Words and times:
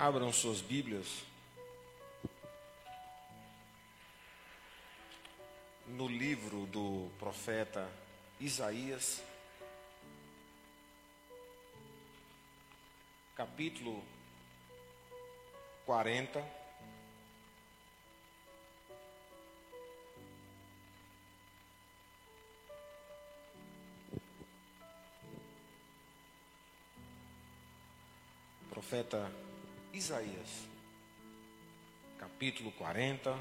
Abram 0.00 0.32
suas 0.32 0.62
Bíblias. 0.62 1.24
No 5.88 6.08
livro 6.08 6.64
do 6.64 7.10
profeta 7.18 7.86
Isaías, 8.40 9.22
capítulo 13.36 14.02
40. 15.84 16.42
Profeta 28.70 29.49
Isaías, 29.92 30.68
capítulo 32.18 32.70
40, 32.72 33.36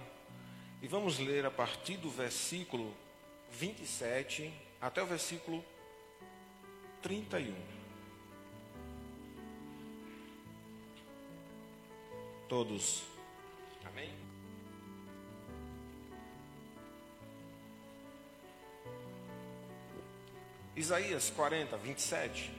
e 0.81 0.87
vamos 0.87 1.19
ler 1.19 1.45
a 1.45 1.51
partir 1.51 1.97
do 1.97 2.09
versículo 2.09 2.91
27 3.51 4.51
até 4.81 5.03
o 5.03 5.05
versículo 5.05 5.63
31. 7.03 7.53
Todos. 12.47 13.03
Amém? 13.85 14.09
Isaías 20.75 21.29
40, 21.29 21.77
27. 21.77 22.51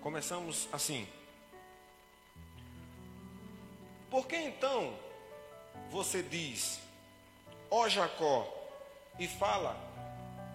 Começamos 0.00 0.66
assim. 0.72 1.06
Por 4.12 4.26
que 4.26 4.36
então 4.36 4.92
você 5.90 6.22
diz, 6.22 6.78
ó 7.70 7.88
Jacó, 7.88 8.46
e 9.18 9.26
fala, 9.26 9.74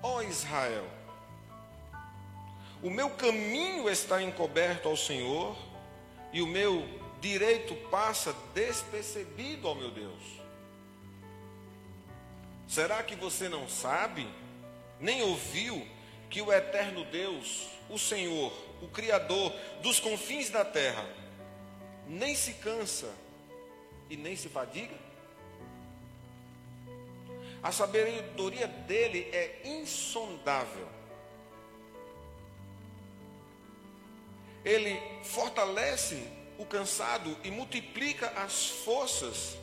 ó 0.04 0.22
Israel, 0.22 0.86
o 2.84 2.92
meu 2.92 3.10
caminho 3.10 3.90
está 3.90 4.22
encoberto 4.22 4.88
ao 4.88 4.96
Senhor, 4.96 5.58
e 6.32 6.40
o 6.40 6.46
meu 6.46 6.88
direito 7.20 7.74
passa 7.90 8.32
despercebido 8.54 9.68
ao 9.68 9.74
meu 9.74 9.90
Deus? 9.90 10.22
Será 12.68 13.02
que 13.02 13.16
você 13.16 13.50
não 13.50 13.68
sabe, 13.68 14.30
nem 15.00 15.24
ouviu, 15.24 15.84
que 16.30 16.44
o 16.44 16.54
eterno 16.54 17.04
Deus, 17.06 17.68
o 17.90 17.98
Senhor, 17.98 18.54
o 18.84 18.88
Criador 18.88 19.52
dos 19.82 20.00
confins 20.00 20.52
da 20.52 20.64
terra, 20.64 21.10
nem 22.06 22.36
se 22.36 22.54
cansa 22.54 23.12
e 24.10 24.18
nem 24.18 24.36
se 24.36 24.50
fadiga? 24.50 24.96
A 27.62 27.72
sabedoria 27.72 28.68
dele 28.68 29.30
é 29.34 29.62
insondável. 29.66 30.88
Ele 34.64 35.00
fortalece 35.24 36.28
o 36.58 36.66
cansado 36.66 37.38
e 37.44 37.52
multiplica 37.52 38.28
as 38.30 38.68
forças 38.68 39.58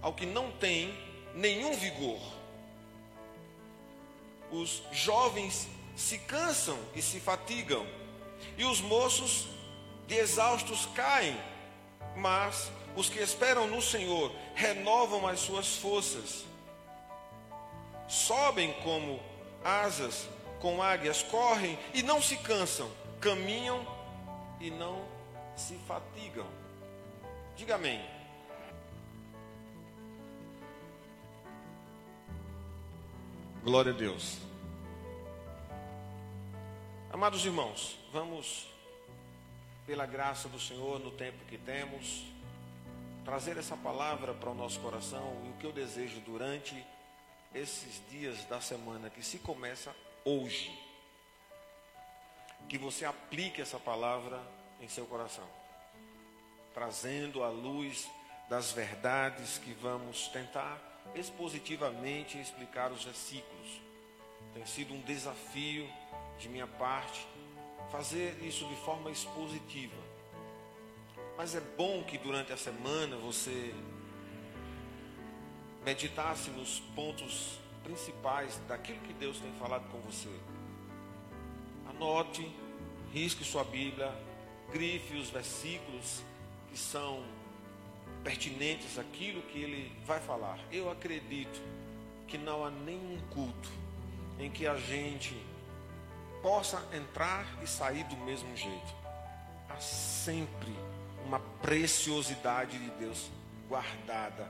ao 0.00 0.12
que 0.12 0.26
não 0.26 0.50
tem 0.52 0.94
nenhum 1.34 1.74
vigor. 1.74 2.20
Os 4.50 4.82
jovens 4.92 5.68
se 5.96 6.18
cansam 6.18 6.78
e 6.94 7.02
se 7.02 7.18
fatigam, 7.20 7.86
e 8.58 8.64
os 8.64 8.80
moços 8.80 9.48
de 10.06 10.16
exaustos 10.16 10.86
caem, 10.94 11.36
mas 12.16 12.70
os 12.96 13.08
que 13.08 13.18
esperam 13.20 13.66
no 13.66 13.82
Senhor 13.82 14.32
renovam 14.54 15.26
as 15.26 15.40
suas 15.40 15.76
forças. 15.76 16.44
Sobem 18.08 18.72
como 18.82 19.20
asas 19.64 20.28
com 20.60 20.82
águias, 20.82 21.22
correm 21.22 21.78
e 21.92 22.02
não 22.02 22.22
se 22.22 22.36
cansam, 22.36 22.90
caminham 23.20 23.84
e 24.60 24.70
não 24.70 25.04
se 25.56 25.74
fatigam. 25.86 26.46
Diga 27.56 27.74
amém. 27.74 28.00
Glória 33.62 33.92
a 33.92 33.96
Deus. 33.96 34.38
Amados 37.10 37.44
irmãos, 37.46 37.96
vamos, 38.12 38.66
pela 39.86 40.04
graça 40.04 40.48
do 40.48 40.60
Senhor, 40.60 40.98
no 40.98 41.12
tempo 41.12 41.44
que 41.46 41.56
temos, 41.56 42.24
trazer 43.24 43.56
essa 43.56 43.76
palavra 43.76 44.34
para 44.34 44.50
o 44.50 44.54
nosso 44.54 44.78
coração 44.80 45.42
e 45.46 45.48
o 45.48 45.54
que 45.54 45.66
eu 45.66 45.72
desejo 45.72 46.20
durante 46.20 46.84
esses 47.54 48.02
dias 48.10 48.44
da 48.44 48.60
semana 48.60 49.08
que 49.08 49.24
se 49.24 49.38
começa 49.38 49.94
hoje. 50.24 50.78
Que 52.68 52.76
você 52.76 53.04
aplique 53.04 53.62
essa 53.62 53.78
palavra 53.78 54.40
em 54.80 54.88
seu 54.88 55.06
coração, 55.06 55.48
trazendo 56.74 57.42
a 57.42 57.48
luz 57.48 58.08
das 58.48 58.72
verdades 58.72 59.58
que 59.58 59.72
vamos 59.72 60.28
tentar 60.28 60.78
expositivamente 61.14 62.38
explicar 62.38 62.92
os 62.92 63.04
versículos. 63.04 63.80
Tem 64.52 64.66
sido 64.66 64.92
um 64.92 65.00
desafio 65.00 65.88
de 66.38 66.48
minha 66.48 66.66
parte 66.66 67.26
fazer 67.90 68.42
isso 68.42 68.66
de 68.66 68.76
forma 68.76 69.10
expositiva 69.10 70.13
mas 71.36 71.54
é 71.54 71.60
bom 71.60 72.02
que 72.04 72.16
durante 72.16 72.52
a 72.52 72.56
semana 72.56 73.16
você 73.16 73.74
meditasse 75.84 76.50
nos 76.50 76.80
pontos 76.94 77.58
principais 77.82 78.58
daquilo 78.66 78.98
que 79.00 79.12
Deus 79.12 79.38
tem 79.38 79.52
falado 79.58 79.88
com 79.90 80.00
você. 80.00 80.30
Anote, 81.90 82.50
risque 83.12 83.44
sua 83.44 83.64
Bíblia, 83.64 84.12
grife 84.72 85.16
os 85.16 85.30
versículos 85.30 86.22
que 86.70 86.78
são 86.78 87.24
pertinentes 88.22 88.98
àquilo 88.98 89.42
que 89.42 89.58
ele 89.58 89.92
vai 90.06 90.20
falar. 90.20 90.58
Eu 90.72 90.90
acredito 90.90 91.60
que 92.26 92.38
não 92.38 92.64
há 92.64 92.70
nenhum 92.70 93.18
culto 93.30 93.70
em 94.38 94.50
que 94.50 94.66
a 94.66 94.76
gente 94.76 95.36
possa 96.42 96.82
entrar 96.92 97.46
e 97.62 97.66
sair 97.66 98.04
do 98.04 98.16
mesmo 98.18 98.56
jeito. 98.56 98.94
Há 99.68 99.78
sempre 99.78 100.74
uma 101.24 101.40
preciosidade 101.62 102.78
de 102.78 102.90
Deus 102.90 103.30
guardada, 103.68 104.46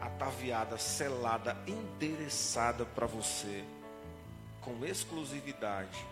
ataviada, 0.00 0.78
selada, 0.78 1.56
endereçada 1.66 2.84
para 2.84 3.06
você, 3.06 3.64
com 4.60 4.84
exclusividade 4.84 6.04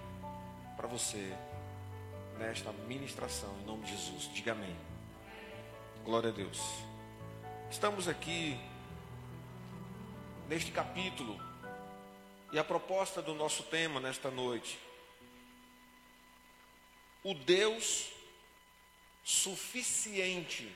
para 0.76 0.86
você, 0.86 1.34
nesta 2.38 2.72
ministração, 2.86 3.54
em 3.62 3.66
nome 3.66 3.84
de 3.84 3.92
Jesus. 3.92 4.30
Diga 4.32 4.52
amém. 4.52 4.76
Glória 6.04 6.30
a 6.30 6.32
Deus. 6.32 6.60
Estamos 7.70 8.08
aqui 8.08 8.58
neste 10.48 10.70
capítulo, 10.70 11.40
e 12.52 12.58
a 12.58 12.64
proposta 12.64 13.22
do 13.22 13.34
nosso 13.34 13.62
tema 13.64 13.98
nesta 13.98 14.30
noite. 14.30 14.78
O 17.24 17.32
Deus 17.32 18.12
suficiente 19.24 20.70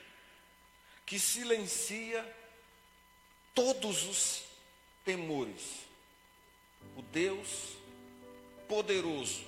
que 1.04 1.18
silencia 1.18 2.24
todos 3.54 4.04
os 4.04 4.42
temores. 5.04 5.86
O 6.96 7.02
Deus 7.02 7.76
poderoso, 8.68 9.44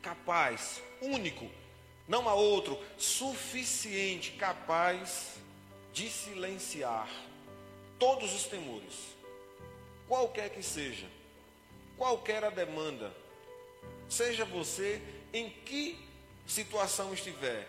capaz, 0.00 0.82
único, 1.00 1.50
não 2.08 2.28
há 2.28 2.34
outro, 2.34 2.78
suficiente, 2.98 4.32
capaz 4.32 5.36
de 5.92 6.10
silenciar 6.10 7.08
todos 7.98 8.32
os 8.34 8.44
temores, 8.44 8.94
qualquer 10.08 10.50
que 10.50 10.62
seja, 10.62 11.06
qualquer 11.96 12.42
a 12.44 12.50
demanda, 12.50 13.14
seja 14.08 14.44
você 14.44 15.00
em 15.32 15.50
que 15.50 15.98
situação 16.46 17.14
estiver, 17.14 17.68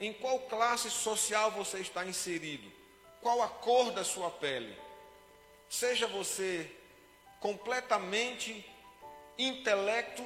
em 0.00 0.12
qual 0.12 0.40
classe 0.40 0.90
social 0.90 1.50
você 1.50 1.78
está 1.78 2.04
inserido, 2.04 2.70
qual 3.20 3.42
a 3.42 3.48
cor 3.48 3.92
da 3.92 4.04
sua 4.04 4.30
pele. 4.30 4.76
Seja 5.68 6.06
você 6.06 6.70
completamente 7.40 8.64
intelecto, 9.38 10.22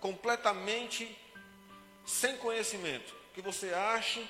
completamente 0.00 1.16
sem 2.06 2.36
conhecimento, 2.38 3.14
que 3.34 3.42
você 3.42 3.72
ache 3.72 4.26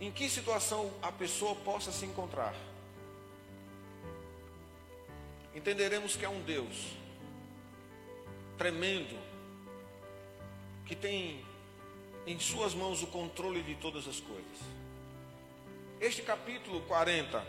em 0.00 0.10
que 0.10 0.28
situação 0.28 0.92
a 1.02 1.10
pessoa 1.10 1.54
possa 1.56 1.92
se 1.92 2.04
encontrar. 2.04 2.54
Entenderemos 5.54 6.16
que 6.16 6.24
é 6.24 6.28
um 6.28 6.42
Deus 6.42 6.96
tremendo, 8.56 9.18
que 10.86 10.94
tem 10.94 11.44
em 12.26 12.38
suas 12.38 12.74
mãos 12.74 13.02
o 13.02 13.06
controle 13.08 13.62
de 13.62 13.74
todas 13.74 14.06
as 14.06 14.20
coisas. 14.20 14.58
Este 16.00 16.22
capítulo 16.22 16.80
40, 16.82 17.44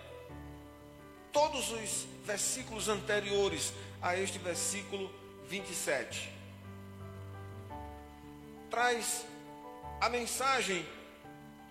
todos 1.31 1.72
os 1.72 2.08
versículos 2.25 2.88
anteriores 2.88 3.74
a 4.02 4.18
este 4.18 4.38
versículo 4.40 5.12
27, 5.48 6.31
traz 8.70 9.25
a 10.02 10.10
mensagem 10.10 10.86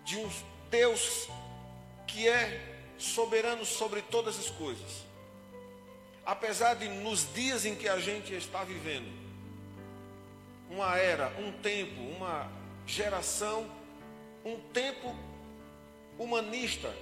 de 0.04 0.16
um 0.16 0.30
Deus 0.70 1.28
que 2.06 2.28
é 2.28 2.60
soberano 2.98 3.64
sobre 3.64 4.02
todas 4.02 4.38
as 4.38 4.50
coisas. 4.50 5.04
Apesar 6.24 6.74
de 6.74 6.88
nos 6.88 7.32
dias 7.34 7.64
em 7.66 7.74
que 7.74 7.88
a 7.88 7.98
gente 7.98 8.32
está 8.32 8.62
vivendo, 8.62 9.10
uma 10.70 10.96
era, 10.96 11.28
um 11.38 11.52
tempo, 11.52 12.00
uma 12.00 12.61
geração, 12.86 13.70
um 14.44 14.58
tempo 14.72 15.14
humanista, 16.18 16.94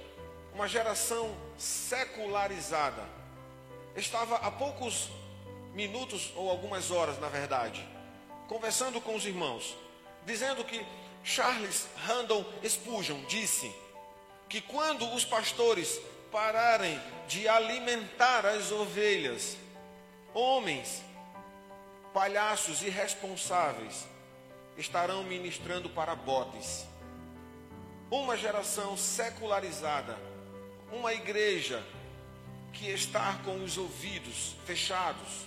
uma 0.53 0.67
geração 0.67 1.35
secularizada. 1.57 3.03
Estava 3.95 4.37
há 4.37 4.51
poucos 4.51 5.09
minutos, 5.73 6.31
ou 6.35 6.49
algumas 6.49 6.91
horas, 6.91 7.19
na 7.19 7.29
verdade, 7.29 7.87
conversando 8.47 8.99
com 8.99 9.15
os 9.15 9.25
irmãos, 9.25 9.77
dizendo 10.25 10.63
que 10.63 10.85
Charles 11.23 11.87
Randall 12.05 12.45
Spurgeon 12.63 13.23
disse 13.25 13.73
que 14.49 14.59
quando 14.61 15.09
os 15.13 15.23
pastores 15.23 16.01
pararem 16.31 16.99
de 17.27 17.47
alimentar 17.47 18.45
as 18.45 18.71
ovelhas, 18.71 19.57
homens, 20.33 21.01
palhaços 22.13 22.81
irresponsáveis, 22.81 24.05
estarão 24.77 25.23
ministrando 25.23 25.89
para 25.89 26.15
bodes. 26.15 26.85
Uma 28.09 28.35
geração 28.35 28.97
secularizada, 28.97 30.17
uma 30.91 31.13
igreja 31.13 31.83
que 32.73 32.89
está 32.89 33.39
com 33.45 33.63
os 33.63 33.77
ouvidos 33.77 34.55
fechados. 34.65 35.45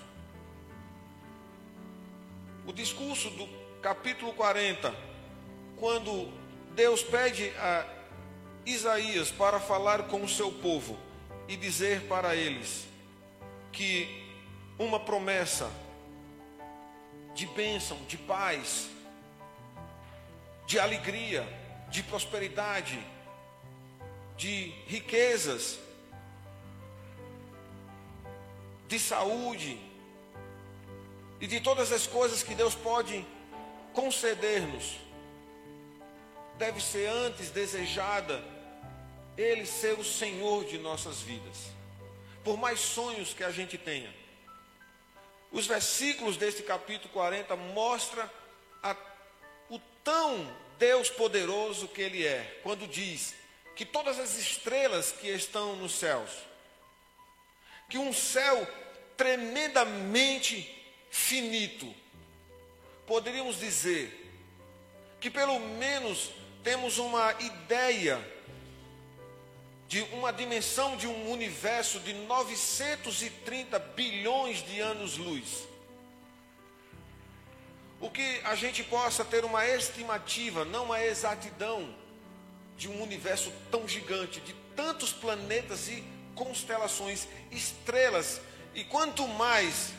O 2.67 2.73
discurso 2.73 3.31
do 3.31 3.47
capítulo 3.83 4.33
40, 4.33 4.95
quando 5.77 6.33
Deus 6.75 7.03
pede 7.03 7.51
a 7.59 7.87
Isaías 8.65 9.31
para 9.31 9.61
falar 9.61 10.05
com 10.05 10.23
o 10.23 10.29
seu 10.29 10.51
povo 10.51 10.99
e 11.47 11.57
dizer 11.57 12.03
para 12.09 12.35
eles 12.35 12.87
que 13.71 14.25
uma 14.79 14.99
promessa 14.99 15.71
de 17.35 17.47
bênção, 17.47 17.99
de 18.09 18.17
paz, 18.17 18.89
de 20.67 20.79
alegria, 20.79 21.47
de 21.91 22.03
prosperidade, 22.03 22.99
de 24.37 24.73
riquezas, 24.87 25.79
de 28.89 28.99
saúde 28.99 29.79
e 31.41 31.47
de 31.47 31.61
todas 31.61 31.93
as 31.93 32.07
coisas 32.07 32.43
que 32.43 32.55
Deus 32.55 32.75
pode 32.75 33.25
conceder-nos, 33.93 34.97
deve 36.59 36.81
ser 36.81 37.09
antes 37.09 37.51
desejada 37.51 38.43
Ele 39.37 39.67
ser 39.67 39.99
o 39.99 40.05
Senhor 40.05 40.65
de 40.65 40.79
nossas 40.79 41.21
vidas. 41.21 41.73
Por 42.43 42.57
mais 42.57 42.79
sonhos 42.79 43.35
que 43.35 43.43
a 43.43 43.51
gente 43.51 43.77
tenha. 43.77 44.15
Os 45.51 45.67
versículos 45.67 46.37
deste 46.37 46.63
capítulo 46.63 47.13
40 47.13 47.57
mostram 47.57 48.29
a 48.83 48.95
tão 50.05 50.47
Deus 50.79 51.09
poderoso 51.09 51.89
que 51.89 52.03
Ele 52.03 52.25
é, 52.25 52.61
quando 52.63 52.87
diz 52.87 53.35
que 53.75 53.85
todas 53.85 54.21
as 54.21 54.37
estrelas 54.37 55.11
que 55.11 55.29
estão 55.29 55.75
nos 55.77 55.95
céus, 55.95 56.31
que 57.89 57.99
um 57.99 58.13
céu 58.13 58.69
tremendamente 59.17 60.71
finito, 61.11 61.93
poderíamos 63.07 63.59
dizer 63.59 64.21
que 65.21 65.31
pelo 65.31 65.59
menos 65.59 66.31
temos 66.63 66.99
uma 66.99 67.33
ideia 67.41 68.23
de 69.89 70.03
uma 70.13 70.33
dimensão 70.33 70.97
de 70.97 71.07
um 71.07 71.31
universo 71.31 72.01
de 72.01 72.13
930 72.13 73.79
bilhões 73.79 74.65
de 74.65 74.81
anos-luz 74.81 75.74
o 78.05 78.11
que 78.11 78.39
a 78.45 78.55
gente 78.55 78.85
possa 78.85 79.25
ter 79.25 79.47
uma 79.47 79.67
estimativa, 79.67 80.63
não 80.63 80.85
uma 80.85 81.03
exatidão, 81.03 81.89
de 82.77 82.87
um 82.87 83.03
universo 83.03 83.51
tão 83.71 83.89
gigante, 83.89 84.41
de 84.41 84.53
tantos 84.77 85.11
planetas 85.11 85.89
e 85.89 86.05
constelações, 86.35 87.27
estrelas, 87.51 88.43
e 88.75 88.85
quanto 88.85 89.27
mais 89.27 89.95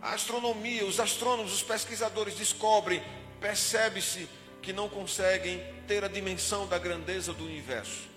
a 0.00 0.14
astronomia, 0.14 0.84
os 0.84 0.98
astrônomos, 0.98 1.52
os 1.52 1.62
pesquisadores 1.62 2.34
descobrem, 2.34 3.00
percebe-se 3.40 4.28
que 4.60 4.72
não 4.72 4.88
conseguem 4.88 5.64
ter 5.86 6.02
a 6.02 6.08
dimensão 6.08 6.66
da 6.66 6.76
grandeza 6.76 7.32
do 7.32 7.44
universo. 7.44 8.08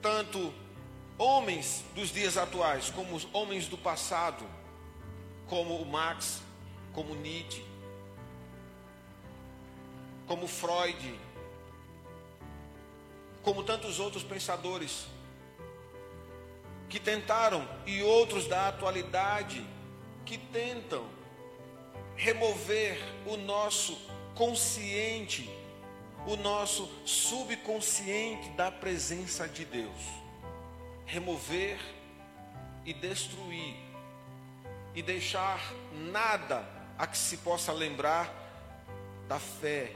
Tanto 0.00 0.54
homens 1.18 1.82
dos 1.92 2.10
dias 2.10 2.36
atuais 2.36 2.88
como 2.88 3.16
os 3.16 3.26
homens 3.32 3.66
do 3.66 3.76
passado 3.76 4.46
como 5.48 5.76
o 5.80 5.86
Marx, 5.86 6.42
como 6.92 7.14
Nietzsche, 7.14 7.64
como 10.26 10.48
Freud, 10.48 11.14
como 13.42 13.62
tantos 13.62 14.00
outros 14.00 14.24
pensadores 14.24 15.06
que 16.88 16.98
tentaram 16.98 17.68
e 17.84 18.02
outros 18.02 18.46
da 18.46 18.68
atualidade 18.68 19.64
que 20.24 20.38
tentam 20.38 21.06
remover 22.16 22.98
o 23.26 23.36
nosso 23.36 23.96
consciente, 24.34 25.48
o 26.26 26.36
nosso 26.36 26.90
subconsciente 27.04 28.48
da 28.50 28.70
presença 28.70 29.48
de 29.48 29.64
Deus. 29.64 30.02
Remover 31.04 31.78
e 32.84 32.92
destruir 32.92 33.76
e 34.96 35.02
deixar 35.02 35.60
nada 35.92 36.66
a 36.98 37.06
que 37.06 37.18
se 37.18 37.36
possa 37.36 37.70
lembrar 37.70 38.32
da 39.28 39.38
fé 39.38 39.92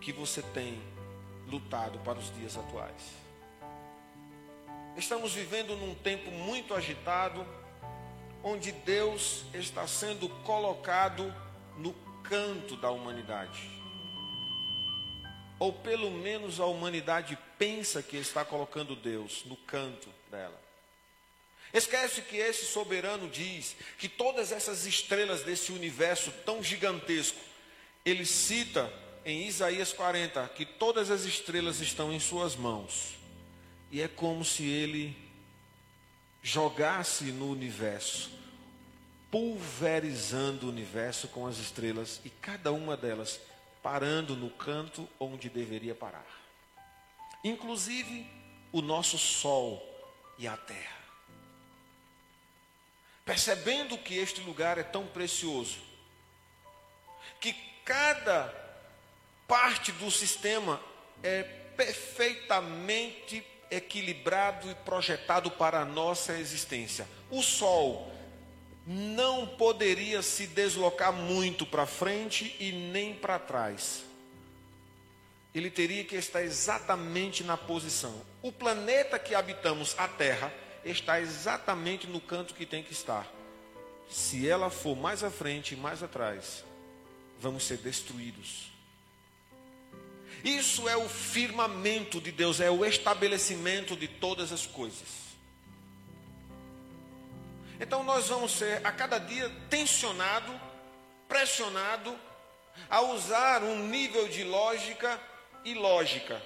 que 0.00 0.12
você 0.12 0.40
tem 0.40 0.80
lutado 1.48 1.98
para 1.98 2.20
os 2.20 2.32
dias 2.36 2.56
atuais. 2.56 3.18
Estamos 4.96 5.32
vivendo 5.32 5.76
num 5.76 5.92
tempo 5.92 6.30
muito 6.30 6.72
agitado, 6.72 7.44
onde 8.42 8.70
Deus 8.70 9.44
está 9.52 9.88
sendo 9.88 10.28
colocado 10.44 11.34
no 11.76 11.92
canto 12.22 12.76
da 12.76 12.92
humanidade. 12.92 13.68
Ou 15.58 15.72
pelo 15.72 16.12
menos 16.12 16.60
a 16.60 16.66
humanidade 16.66 17.36
pensa 17.58 18.00
que 18.04 18.16
está 18.16 18.44
colocando 18.44 18.94
Deus 18.94 19.44
no 19.46 19.56
canto 19.56 20.08
dela. 20.30 20.67
Esquece 21.72 22.22
que 22.22 22.36
esse 22.36 22.64
soberano 22.64 23.28
diz 23.28 23.76
que 23.98 24.08
todas 24.08 24.52
essas 24.52 24.86
estrelas 24.86 25.42
desse 25.42 25.70
universo 25.70 26.32
tão 26.44 26.62
gigantesco, 26.62 27.38
ele 28.04 28.24
cita 28.24 28.90
em 29.24 29.46
Isaías 29.46 29.92
40 29.92 30.48
que 30.48 30.64
todas 30.64 31.10
as 31.10 31.24
estrelas 31.24 31.80
estão 31.80 32.12
em 32.12 32.18
suas 32.18 32.56
mãos. 32.56 33.16
E 33.90 34.00
é 34.00 34.08
como 34.08 34.44
se 34.44 34.64
ele 34.64 35.16
jogasse 36.42 37.24
no 37.24 37.50
universo, 37.50 38.30
pulverizando 39.30 40.66
o 40.66 40.70
universo 40.70 41.28
com 41.28 41.46
as 41.46 41.58
estrelas 41.58 42.20
e 42.24 42.30
cada 42.30 42.72
uma 42.72 42.96
delas 42.96 43.40
parando 43.82 44.34
no 44.34 44.48
canto 44.50 45.06
onde 45.20 45.50
deveria 45.50 45.94
parar. 45.94 46.26
Inclusive 47.44 48.26
o 48.72 48.80
nosso 48.80 49.18
sol 49.18 49.82
e 50.38 50.48
a 50.48 50.56
terra 50.56 50.97
percebendo 53.28 53.98
que 53.98 54.16
este 54.16 54.40
lugar 54.40 54.78
é 54.78 54.82
tão 54.82 55.06
precioso, 55.06 55.76
que 57.38 57.52
cada 57.84 58.50
parte 59.46 59.92
do 59.92 60.10
sistema 60.10 60.80
é 61.22 61.42
perfeitamente 61.76 63.44
equilibrado 63.70 64.70
e 64.70 64.74
projetado 64.76 65.50
para 65.50 65.80
a 65.80 65.84
nossa 65.84 66.38
existência. 66.38 67.06
O 67.30 67.42
Sol 67.42 68.10
não 68.86 69.46
poderia 69.46 70.22
se 70.22 70.46
deslocar 70.46 71.12
muito 71.12 71.66
para 71.66 71.84
frente 71.84 72.56
e 72.58 72.72
nem 72.72 73.12
para 73.12 73.38
trás. 73.38 74.04
Ele 75.54 75.70
teria 75.70 76.02
que 76.02 76.16
estar 76.16 76.42
exatamente 76.42 77.44
na 77.44 77.58
posição. 77.58 78.22
O 78.40 78.50
planeta 78.50 79.18
que 79.18 79.34
habitamos, 79.34 79.94
a 79.98 80.08
Terra, 80.08 80.50
está 80.90 81.20
exatamente 81.20 82.06
no 82.06 82.20
canto 82.20 82.54
que 82.54 82.66
tem 82.66 82.82
que 82.82 82.92
estar. 82.92 83.26
Se 84.08 84.48
ela 84.48 84.70
for 84.70 84.96
mais 84.96 85.22
à 85.22 85.30
frente 85.30 85.74
e 85.74 85.76
mais 85.76 86.02
atrás, 86.02 86.64
vamos 87.38 87.64
ser 87.64 87.78
destruídos. 87.78 88.70
Isso 90.44 90.88
é 90.88 90.96
o 90.96 91.08
firmamento 91.08 92.20
de 92.20 92.30
Deus, 92.30 92.60
é 92.60 92.70
o 92.70 92.84
estabelecimento 92.84 93.96
de 93.96 94.06
todas 94.06 94.52
as 94.52 94.66
coisas. 94.66 95.28
Então 97.80 98.02
nós 98.02 98.28
vamos 98.28 98.52
ser 98.52 98.84
a 98.84 98.90
cada 98.90 99.18
dia 99.18 99.48
tensionado, 99.68 100.52
pressionado 101.28 102.16
a 102.88 103.00
usar 103.00 103.62
um 103.62 103.86
nível 103.88 104.28
de 104.28 104.44
lógica 104.44 105.20
e 105.64 105.74
lógica. 105.74 106.40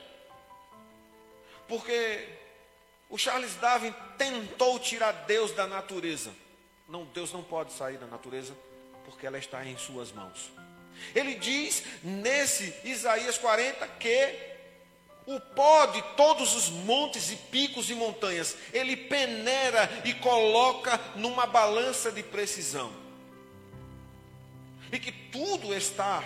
Porque 1.68 2.28
o 3.12 3.19
Charles 3.19 3.54
Darwin 3.57 3.95
tentou 4.16 4.78
tirar 4.78 5.12
Deus 5.26 5.52
da 5.52 5.66
natureza. 5.66 6.33
Não, 6.88 7.04
Deus 7.04 7.31
não 7.31 7.42
pode 7.42 7.71
sair 7.75 7.99
da 7.99 8.07
natureza 8.07 8.54
porque 9.04 9.26
ela 9.26 9.38
está 9.38 9.62
em 9.66 9.76
suas 9.76 10.11
mãos. 10.11 10.50
Ele 11.14 11.35
diz 11.35 11.85
nesse 12.02 12.75
Isaías 12.83 13.37
40 13.37 13.87
que 13.99 14.35
o 15.26 15.38
pó 15.38 15.85
de 15.87 16.00
todos 16.16 16.57
os 16.57 16.71
montes 16.71 17.31
e 17.31 17.37
picos 17.37 17.90
e 17.90 17.95
montanhas, 17.95 18.57
ele 18.73 18.97
peneira 18.97 19.90
e 20.07 20.14
coloca 20.14 20.99
numa 21.14 21.45
balança 21.45 22.11
de 22.11 22.23
precisão. 22.23 22.90
E 24.90 24.99
que 24.99 25.12
tudo 25.12 25.75
está 25.75 26.25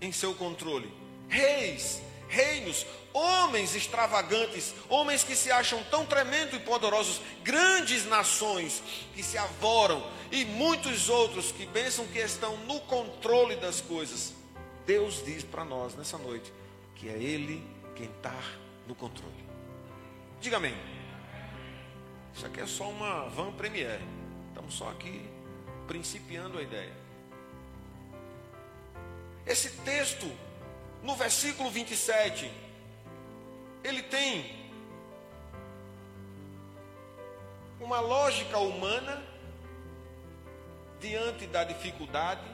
em 0.00 0.10
seu 0.10 0.34
controle. 0.34 0.92
Reis, 1.28 2.02
reinos, 2.28 2.84
homens 3.16 3.74
extravagantes, 3.74 4.74
homens 4.90 5.24
que 5.24 5.34
se 5.34 5.50
acham 5.50 5.82
tão 5.84 6.04
tremendos 6.04 6.54
e 6.54 6.60
poderosos, 6.60 7.22
grandes 7.42 8.04
nações 8.04 8.82
que 9.14 9.22
se 9.22 9.38
avoram 9.38 10.06
e 10.30 10.44
muitos 10.44 11.08
outros 11.08 11.50
que 11.50 11.66
pensam 11.66 12.06
que 12.08 12.18
estão 12.18 12.58
no 12.58 12.78
controle 12.80 13.56
das 13.56 13.80
coisas. 13.80 14.34
Deus 14.84 15.22
diz 15.24 15.42
para 15.42 15.64
nós 15.64 15.94
nessa 15.94 16.18
noite 16.18 16.52
que 16.94 17.08
é 17.08 17.14
Ele 17.14 17.66
quem 17.94 18.06
está 18.06 18.38
no 18.86 18.94
controle. 18.94 19.32
Diga 20.38 20.58
amém. 20.58 20.76
Isso 22.34 22.44
aqui 22.44 22.60
é 22.60 22.66
só 22.66 22.90
uma 22.90 23.28
van 23.30 23.50
premiere. 23.52 24.04
Estamos 24.48 24.74
só 24.74 24.90
aqui 24.90 25.26
principiando 25.86 26.58
a 26.58 26.62
ideia. 26.62 26.92
Esse 29.46 29.70
texto, 29.70 30.30
no 31.02 31.16
versículo 31.16 31.70
27, 31.70 32.65
ele 33.86 34.02
tem 34.02 34.66
uma 37.78 38.00
lógica 38.00 38.58
humana 38.58 39.22
diante 40.98 41.46
da 41.46 41.62
dificuldade, 41.62 42.44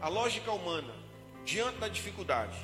a 0.00 0.08
lógica 0.08 0.50
humana 0.50 0.94
diante 1.44 1.76
da 1.76 1.88
dificuldade. 1.88 2.56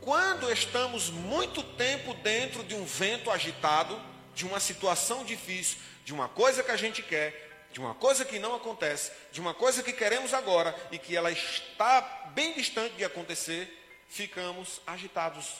Quando 0.00 0.50
estamos 0.50 1.08
muito 1.08 1.62
tempo 1.62 2.12
dentro 2.14 2.64
de 2.64 2.74
um 2.74 2.84
vento 2.84 3.30
agitado, 3.30 3.98
de 4.34 4.44
uma 4.44 4.58
situação 4.58 5.24
difícil, 5.24 5.78
de 6.04 6.12
uma 6.12 6.28
coisa 6.28 6.64
que 6.64 6.72
a 6.72 6.76
gente 6.76 7.00
quer, 7.00 7.68
de 7.72 7.78
uma 7.78 7.94
coisa 7.94 8.24
que 8.24 8.40
não 8.40 8.56
acontece, 8.56 9.12
de 9.30 9.40
uma 9.40 9.54
coisa 9.54 9.84
que 9.84 9.92
queremos 9.92 10.34
agora 10.34 10.74
e 10.90 10.98
que 10.98 11.16
ela 11.16 11.30
está 11.30 12.00
bem 12.34 12.54
distante 12.54 12.96
de 12.96 13.04
acontecer, 13.04 14.04
ficamos 14.08 14.80
agitados, 14.84 15.54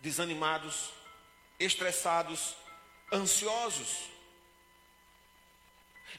desanimados, 0.00 0.90
estressados, 1.58 2.56
ansiosos. 3.12 4.10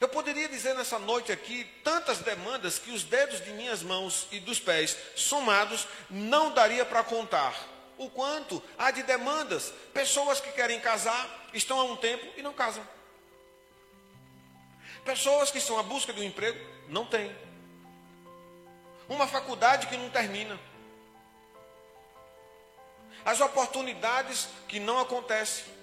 Eu 0.00 0.08
poderia 0.08 0.48
dizer 0.48 0.74
nessa 0.74 0.98
noite 0.98 1.32
aqui 1.32 1.64
tantas 1.82 2.18
demandas 2.18 2.78
que 2.78 2.90
os 2.90 3.02
dedos 3.02 3.42
de 3.42 3.50
minhas 3.50 3.82
mãos 3.82 4.28
e 4.30 4.38
dos 4.38 4.60
pés 4.60 4.96
somados 5.16 5.88
não 6.08 6.52
daria 6.52 6.84
para 6.84 7.02
contar. 7.02 7.54
O 7.96 8.08
quanto 8.08 8.62
há 8.78 8.92
de 8.92 9.02
demandas, 9.02 9.72
pessoas 9.92 10.40
que 10.40 10.52
querem 10.52 10.78
casar, 10.80 11.48
estão 11.52 11.80
há 11.80 11.84
um 11.84 11.96
tempo 11.96 12.24
e 12.36 12.42
não 12.42 12.52
casam. 12.52 12.86
Pessoas 15.04 15.50
que 15.50 15.58
estão 15.58 15.78
à 15.78 15.82
busca 15.82 16.12
de 16.12 16.20
um 16.20 16.24
emprego, 16.24 16.58
não 16.88 17.04
têm. 17.04 17.34
Uma 19.08 19.26
faculdade 19.26 19.86
que 19.86 19.96
não 19.96 20.10
termina. 20.10 20.60
As 23.30 23.40
oportunidades 23.48 24.48
que 24.68 24.78
não 24.80 24.98
acontecem. 24.98 25.78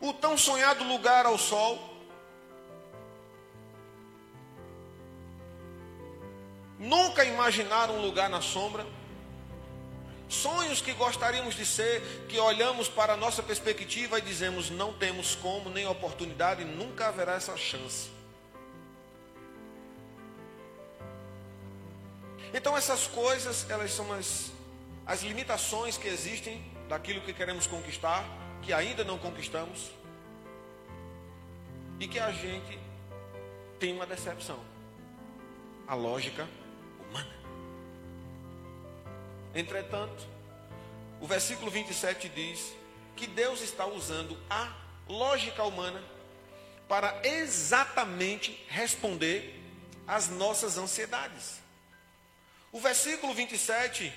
o 0.00 0.12
tão 0.12 0.36
sonhado 0.36 0.84
lugar 0.84 1.26
ao 1.26 1.38
sol. 1.38 1.94
Nunca 6.78 7.24
imaginaram 7.24 7.96
um 7.96 8.02
lugar 8.02 8.28
na 8.28 8.40
sombra. 8.40 8.86
Sonhos 10.28 10.80
que 10.80 10.92
gostaríamos 10.92 11.54
de 11.54 11.64
ser, 11.64 12.26
que 12.28 12.38
olhamos 12.38 12.88
para 12.88 13.14
a 13.14 13.16
nossa 13.16 13.42
perspectiva 13.42 14.18
e 14.18 14.22
dizemos 14.22 14.70
não 14.70 14.92
temos 14.92 15.36
como, 15.36 15.70
nem 15.70 15.86
oportunidade, 15.86 16.64
nunca 16.64 17.08
haverá 17.08 17.34
essa 17.34 17.56
chance. 17.56 18.15
Então 22.52 22.76
essas 22.76 23.06
coisas, 23.06 23.68
elas 23.68 23.92
são 23.92 24.12
as, 24.12 24.52
as 25.06 25.22
limitações 25.22 25.96
que 25.96 26.08
existem 26.08 26.64
daquilo 26.88 27.20
que 27.20 27.32
queremos 27.32 27.66
conquistar 27.66 28.24
que 28.62 28.72
ainda 28.72 29.04
não 29.04 29.18
conquistamos 29.18 29.90
e 32.00 32.08
que 32.08 32.18
a 32.18 32.32
gente 32.32 32.78
tem 33.78 33.92
uma 33.94 34.06
decepção. 34.06 34.58
A 35.86 35.94
lógica 35.94 36.48
humana. 36.98 37.34
Entretanto, 39.54 40.26
o 41.20 41.26
versículo 41.26 41.70
27 41.70 42.28
diz 42.28 42.72
que 43.14 43.26
Deus 43.26 43.60
está 43.60 43.86
usando 43.86 44.36
a 44.50 44.72
lógica 45.08 45.62
humana 45.62 46.02
para 46.88 47.20
exatamente 47.24 48.64
responder 48.68 49.62
às 50.06 50.28
nossas 50.28 50.76
ansiedades. 50.76 51.60
O 52.72 52.80
versículo 52.80 53.32
27, 53.32 54.12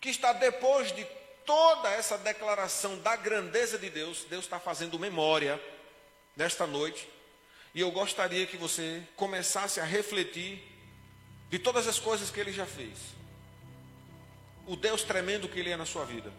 que 0.00 0.08
está 0.08 0.32
depois 0.32 0.92
de 0.92 1.04
toda 1.44 1.90
essa 1.90 2.18
declaração 2.18 2.98
da 2.98 3.16
grandeza 3.16 3.78
de 3.78 3.90
Deus, 3.90 4.24
Deus 4.24 4.44
está 4.44 4.58
fazendo 4.58 4.98
memória 4.98 5.60
nesta 6.36 6.66
noite. 6.66 7.08
E 7.74 7.80
eu 7.80 7.90
gostaria 7.90 8.46
que 8.46 8.56
você 8.56 9.02
começasse 9.16 9.80
a 9.80 9.84
refletir 9.84 10.62
de 11.48 11.58
todas 11.58 11.86
as 11.86 11.98
coisas 11.98 12.30
que 12.30 12.40
ele 12.40 12.52
já 12.52 12.66
fez. 12.66 12.98
O 14.66 14.76
Deus 14.76 15.02
tremendo 15.02 15.48
que 15.48 15.58
ele 15.58 15.70
é 15.70 15.76
na 15.76 15.86
sua 15.86 16.04
vida. 16.04 16.32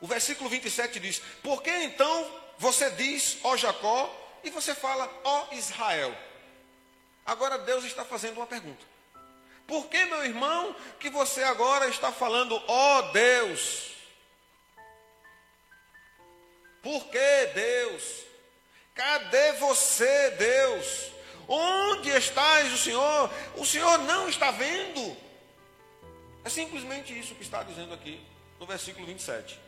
O 0.00 0.06
versículo 0.06 0.48
27 0.50 1.00
diz: 1.00 1.18
Por 1.42 1.62
que 1.62 1.70
então 1.70 2.40
você 2.58 2.90
diz, 2.90 3.38
ó 3.42 3.56
Jacó, 3.56 4.40
e 4.42 4.50
você 4.50 4.74
fala, 4.74 5.10
ó 5.24 5.48
Israel? 5.52 6.14
Agora 7.24 7.58
Deus 7.58 7.84
está 7.84 8.04
fazendo 8.04 8.36
uma 8.36 8.46
pergunta. 8.46 8.84
Por 9.66 9.86
que, 9.86 10.04
meu 10.04 10.24
irmão, 10.24 10.76
que 11.00 11.08
você 11.08 11.42
agora 11.42 11.88
está 11.88 12.12
falando, 12.12 12.60
ó 12.68 12.98
oh, 12.98 13.02
Deus? 13.12 13.92
Por 16.82 17.06
que, 17.06 17.46
Deus? 17.54 18.24
Cadê 18.94 19.52
você, 19.54 20.30
Deus? 20.32 21.10
Onde 21.48 22.10
estás 22.10 22.72
o 22.72 22.78
Senhor? 22.78 23.30
O 23.56 23.64
Senhor 23.64 23.98
não 24.00 24.28
está 24.28 24.50
vendo. 24.50 25.16
É 26.44 26.50
simplesmente 26.50 27.18
isso 27.18 27.34
que 27.34 27.42
está 27.42 27.62
dizendo 27.62 27.94
aqui 27.94 28.20
no 28.60 28.66
versículo 28.66 29.06
27. 29.06 29.58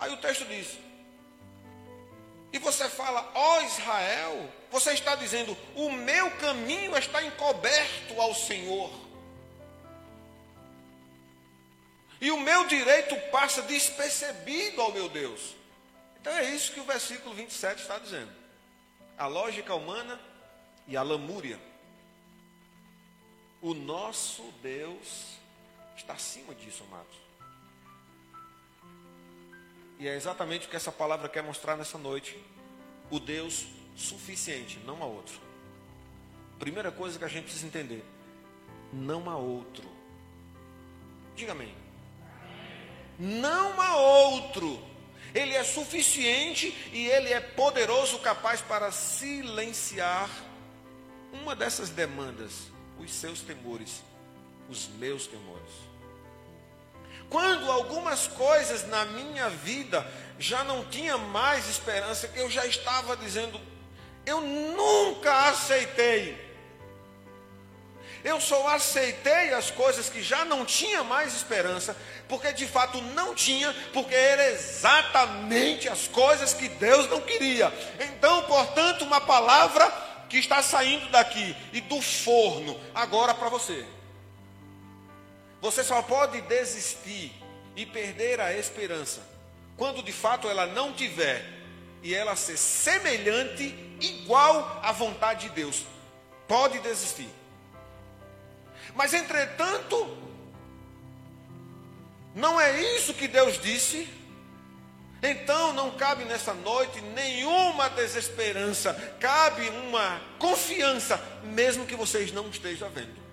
Aí 0.00 0.12
o 0.12 0.16
texto 0.16 0.44
diz: 0.46 0.78
e 2.52 2.58
você 2.58 2.88
fala, 2.88 3.30
ó 3.34 3.58
oh 3.58 3.62
Israel, 3.62 4.52
você 4.70 4.92
está 4.92 5.14
dizendo, 5.14 5.56
o 5.76 5.90
meu 5.90 6.30
caminho 6.38 6.96
está 6.96 7.22
encoberto 7.22 8.20
ao 8.20 8.34
Senhor. 8.34 8.90
E 12.20 12.30
o 12.30 12.40
meu 12.40 12.66
direito 12.66 13.16
passa 13.30 13.62
despercebido 13.62 14.82
ao 14.82 14.92
meu 14.92 15.08
Deus. 15.08 15.54
Então 16.20 16.32
é 16.32 16.50
isso 16.50 16.72
que 16.72 16.80
o 16.80 16.84
versículo 16.84 17.34
27 17.34 17.80
está 17.80 17.98
dizendo. 17.98 18.30
A 19.16 19.26
lógica 19.26 19.74
humana 19.74 20.20
e 20.86 20.96
a 20.96 21.02
lamúria. 21.02 21.58
O 23.62 23.74
nosso 23.74 24.42
Deus 24.62 25.38
está 25.96 26.14
acima 26.14 26.54
disso, 26.54 26.82
amados. 26.84 27.29
E 30.00 30.08
é 30.08 30.16
exatamente 30.16 30.66
o 30.66 30.70
que 30.70 30.76
essa 30.76 30.90
palavra 30.90 31.28
quer 31.28 31.42
mostrar 31.42 31.76
nessa 31.76 31.98
noite. 31.98 32.42
O 33.10 33.20
Deus 33.20 33.66
suficiente, 33.94 34.78
não 34.86 35.02
há 35.02 35.06
outro. 35.06 35.38
Primeira 36.58 36.90
coisa 36.90 37.18
que 37.18 37.24
a 37.24 37.28
gente 37.28 37.44
precisa 37.44 37.66
entender: 37.66 38.02
não 38.90 39.28
há 39.28 39.36
outro. 39.36 39.86
Diga 41.36 41.52
amém. 41.52 41.74
Não 43.18 43.78
há 43.78 43.96
outro. 43.96 44.82
Ele 45.34 45.54
é 45.54 45.62
suficiente 45.62 46.74
e 46.94 47.06
ele 47.06 47.30
é 47.30 47.38
poderoso, 47.38 48.18
capaz 48.20 48.62
para 48.62 48.90
silenciar 48.90 50.30
uma 51.30 51.54
dessas 51.54 51.90
demandas, 51.90 52.70
os 52.98 53.12
seus 53.12 53.42
temores, 53.42 54.02
os 54.68 54.88
meus 54.88 55.26
temores. 55.26 55.89
Quando 57.30 57.70
algumas 57.70 58.26
coisas 58.26 58.86
na 58.88 59.06
minha 59.06 59.48
vida 59.48 60.06
já 60.38 60.62
não 60.64 60.84
tinha 60.84 61.16
mais 61.16 61.68
esperança, 61.68 62.30
eu 62.34 62.50
já 62.50 62.66
estava 62.66 63.16
dizendo, 63.16 63.58
eu 64.26 64.40
nunca 64.42 65.48
aceitei 65.48 66.50
eu 68.22 68.40
só 68.40 68.68
aceitei 68.68 69.54
as 69.54 69.70
coisas 69.70 70.10
que 70.10 70.22
já 70.22 70.44
não 70.44 70.64
tinha 70.64 71.02
mais 71.02 71.34
esperança, 71.34 71.96
porque 72.28 72.52
de 72.52 72.66
fato 72.66 73.00
não 73.00 73.34
tinha, 73.34 73.74
porque 73.92 74.14
eram 74.14 74.44
exatamente 74.44 75.88
as 75.88 76.06
coisas 76.06 76.52
que 76.52 76.68
Deus 76.68 77.08
não 77.08 77.20
queria. 77.22 77.72
Então, 77.98 78.42
portanto, 78.42 79.04
uma 79.04 79.20
palavra 79.20 79.90
que 80.28 80.36
está 80.36 80.62
saindo 80.62 81.08
daqui 81.08 81.56
e 81.72 81.80
do 81.80 82.00
forno 82.02 82.78
agora 82.94 83.32
para 83.32 83.48
você. 83.48 83.86
Você 85.60 85.84
só 85.84 86.02
pode 86.02 86.40
desistir 86.42 87.32
e 87.76 87.84
perder 87.84 88.40
a 88.40 88.56
esperança 88.56 89.20
quando 89.80 90.02
de 90.02 90.12
fato 90.12 90.46
ela 90.46 90.66
não 90.66 90.92
tiver 90.92 91.42
e 92.02 92.14
ela 92.14 92.36
ser 92.36 92.58
semelhante, 92.58 93.74
igual 93.98 94.78
à 94.82 94.92
vontade 94.92 95.48
de 95.48 95.54
Deus. 95.54 95.86
Pode 96.46 96.78
desistir. 96.80 97.30
Mas 98.94 99.14
entretanto, 99.14 100.18
não 102.34 102.60
é 102.60 102.78
isso 102.96 103.14
que 103.14 103.26
Deus 103.26 103.58
disse. 103.58 104.06
Então 105.22 105.72
não 105.72 105.92
cabe 105.92 106.24
nessa 106.24 106.52
noite 106.52 107.00
nenhuma 107.00 107.88
desesperança, 107.88 108.92
cabe 109.18 109.66
uma 109.68 110.20
confiança, 110.38 111.18
mesmo 111.42 111.86
que 111.86 111.96
vocês 111.96 112.32
não 112.32 112.50
estejam 112.50 112.90
vendo. 112.90 113.29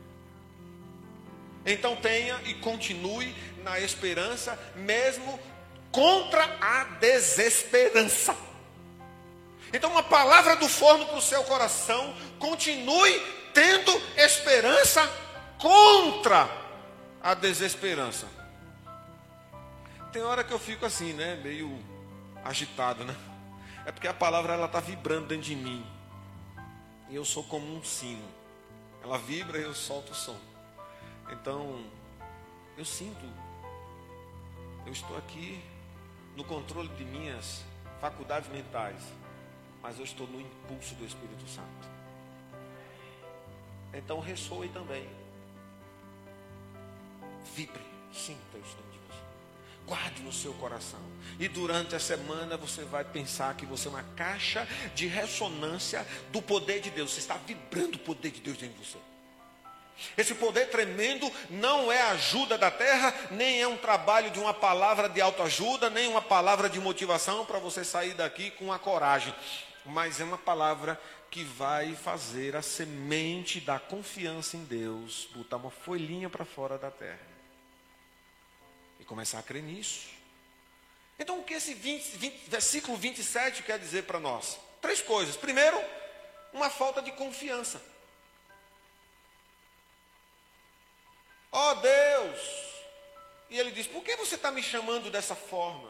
Então 1.68 1.98
tenha 1.98 2.40
e 2.46 2.54
continue 2.56 3.36
na 3.62 3.78
esperança, 3.78 4.58
mesmo 4.74 5.38
contra 5.92 6.44
a 6.62 6.86
desesperança. 7.02 8.34
Então, 9.74 9.92
uma 9.92 10.04
palavra 10.04 10.56
do 10.56 10.70
forno 10.70 11.06
para 11.06 11.18
o 11.18 11.22
seu 11.22 11.44
coração, 11.44 12.16
continue 12.40 13.20
tendo 13.54 13.92
esperança 14.16 15.06
contra 15.58 16.50
a 17.22 17.34
desesperança. 17.34 18.28
Tem 20.14 20.22
hora 20.22 20.46
que 20.46 20.54
eu 20.54 20.60
fico 20.60 20.86
assim, 20.86 21.12
né? 21.12 21.36
Meio 21.44 21.78
agitado, 22.46 23.04
né? 23.04 23.14
É 23.86 23.92
porque 23.92 24.08
a 24.08 24.14
palavra 24.14 24.54
ela 24.54 24.68
está 24.68 24.80
vibrando 24.80 25.28
dentro 25.28 25.44
de 25.44 25.56
mim. 25.56 25.86
E 27.10 27.16
eu 27.16 27.26
sou 27.26 27.44
como 27.44 27.76
um 27.76 27.84
sino. 27.84 28.24
Ela 29.04 29.18
vibra 29.18 29.60
e 29.60 29.64
eu 29.64 29.74
solto 29.74 30.14
o 30.14 30.16
som. 30.16 30.38
Então, 31.32 31.86
eu 32.78 32.86
sinto. 32.86 33.26
Eu 34.86 34.92
estou 34.92 35.18
aqui 35.18 35.62
no 36.36 36.44
controle 36.44 36.90
de 36.90 37.04
minhas 37.04 37.64
faculdades 38.00 38.50
mentais. 38.50 39.02
Mas 39.82 39.98
eu 39.98 40.06
estou 40.06 40.28
no 40.28 40.40
impulso 40.40 40.96
do 40.96 41.06
Espírito 41.06 41.48
Santo. 41.48 41.98
Então 43.94 44.20
ressoe 44.20 44.70
também. 44.70 45.08
Vibre, 47.56 47.82
sinta 48.14 48.58
o 48.58 48.60
instante 48.60 48.92
de 48.92 49.00
você. 49.08 49.22
Guarde 49.86 50.22
no 50.22 50.34
seu 50.34 50.54
coração. 50.56 51.00
E 51.40 51.48
durante 51.48 51.96
a 51.96 52.00
semana 52.00 52.58
você 52.58 52.84
vai 52.84 53.04
pensar 53.04 53.56
que 53.56 53.66
você 53.66 53.88
é 53.88 53.92
uma 53.92 54.04
caixa 54.16 54.68
de 54.94 55.08
ressonância 55.08 56.06
do 56.32 56.42
poder 56.42 56.82
de 56.82 56.90
Deus. 56.90 57.12
Você 57.12 57.20
está 57.20 57.36
vibrando 57.38 57.96
o 57.96 58.00
poder 58.00 58.32
de 58.32 58.42
Deus 58.42 58.58
dentro 58.58 58.78
de 58.78 58.86
você. 58.86 58.98
Esse 60.18 60.36
poder 60.36 60.70
tremendo 60.70 61.32
não 61.50 61.92
é 61.92 62.02
ajuda 62.04 62.58
da 62.58 62.70
terra, 62.72 63.14
nem 63.32 63.62
é 63.62 63.68
um 63.68 63.78
trabalho 63.78 64.30
de 64.32 64.40
uma 64.40 64.54
palavra 64.54 65.10
de 65.10 65.22
autoajuda, 65.22 65.90
nem 65.90 66.08
uma 66.08 66.22
palavra 66.22 66.70
de 66.70 66.80
motivação 66.80 67.46
para 67.46 67.60
você 67.60 67.84
sair 67.84 68.14
daqui 68.14 68.52
com 68.52 68.72
a 68.72 68.80
coragem, 68.80 69.34
mas 69.86 70.20
é 70.20 70.24
uma 70.24 70.38
palavra 70.38 71.00
que 71.30 71.44
vai 71.44 71.96
fazer 71.96 72.56
a 72.56 72.62
semente 72.62 73.60
da 73.60 73.80
confiança 73.80 74.56
em 74.56 74.64
Deus 74.64 75.28
botar 75.36 75.58
uma 75.58 75.72
folhinha 75.72 76.30
para 76.30 76.46
fora 76.46 76.78
da 76.78 76.90
terra 76.90 77.38
começar 79.08 79.40
a 79.40 79.44
crer 79.44 79.64
nisso. 79.64 80.10
Então, 81.18 81.40
o 81.40 81.44
que 81.44 81.56
esse 81.56 81.74
20, 81.74 82.18
20, 82.18 82.50
versículo 82.50 82.96
27 82.98 83.64
quer 83.64 83.80
dizer 83.80 84.04
para 84.04 84.20
nós? 84.20 84.60
Três 84.82 85.02
coisas. 85.02 85.36
Primeiro, 85.36 85.82
uma 86.54 86.70
falta 86.70 87.02
de 87.02 87.12
confiança. 87.14 87.82
Ó 91.60 91.72
oh, 91.72 91.76
Deus! 91.76 92.40
E 93.50 93.58
ele 93.58 93.72
diz: 93.72 93.88
Por 93.88 94.04
que 94.04 94.16
você 94.16 94.36
está 94.36 94.52
me 94.52 94.62
chamando 94.62 95.10
dessa 95.10 95.34
forma? 95.34 95.90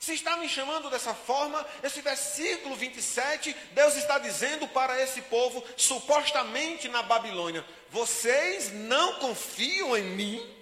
Se 0.00 0.14
está 0.14 0.36
me 0.36 0.48
chamando 0.48 0.90
dessa 0.90 1.14
forma, 1.14 1.64
esse 1.80 2.00
versículo 2.00 2.74
27, 2.74 3.54
Deus 3.70 3.94
está 3.94 4.18
dizendo 4.18 4.66
para 4.66 5.00
esse 5.00 5.22
povo, 5.22 5.64
supostamente 5.76 6.88
na 6.88 7.04
Babilônia: 7.04 7.64
Vocês 7.88 8.72
não 8.72 9.20
confiam 9.20 9.96
em 9.96 10.02
mim? 10.02 10.56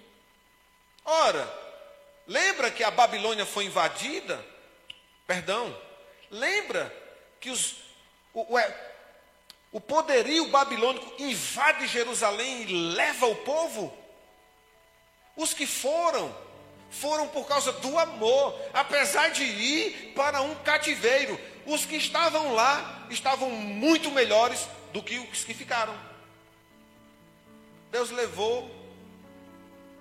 Ora, 1.03 1.51
lembra 2.27 2.69
que 2.69 2.83
a 2.83 2.91
Babilônia 2.91 3.47
foi 3.47 3.65
invadida? 3.65 4.45
Perdão. 5.25 5.75
Lembra 6.29 6.95
que 7.39 7.49
os, 7.49 7.77
o, 8.31 8.53
o, 8.53 8.59
é, 8.59 8.94
o 9.75 9.81
poderio 9.81 10.47
babilônico 10.47 11.21
invade 11.21 11.85
Jerusalém 11.87 12.61
e 12.61 12.93
leva 12.93 13.25
o 13.25 13.35
povo? 13.35 13.93
Os 15.35 15.53
que 15.53 15.67
foram, 15.67 16.33
foram 16.89 17.27
por 17.27 17.45
causa 17.45 17.73
do 17.73 17.99
amor, 17.99 18.57
apesar 18.73 19.31
de 19.31 19.43
ir 19.43 20.13
para 20.15 20.41
um 20.41 20.55
cativeiro. 20.63 21.37
Os 21.65 21.83
que 21.83 21.97
estavam 21.97 22.53
lá 22.53 23.05
estavam 23.09 23.49
muito 23.49 24.09
melhores 24.11 24.65
do 24.93 25.03
que 25.03 25.19
os 25.19 25.43
que 25.43 25.53
ficaram. 25.53 25.93
Deus 27.91 28.11
levou 28.11 28.71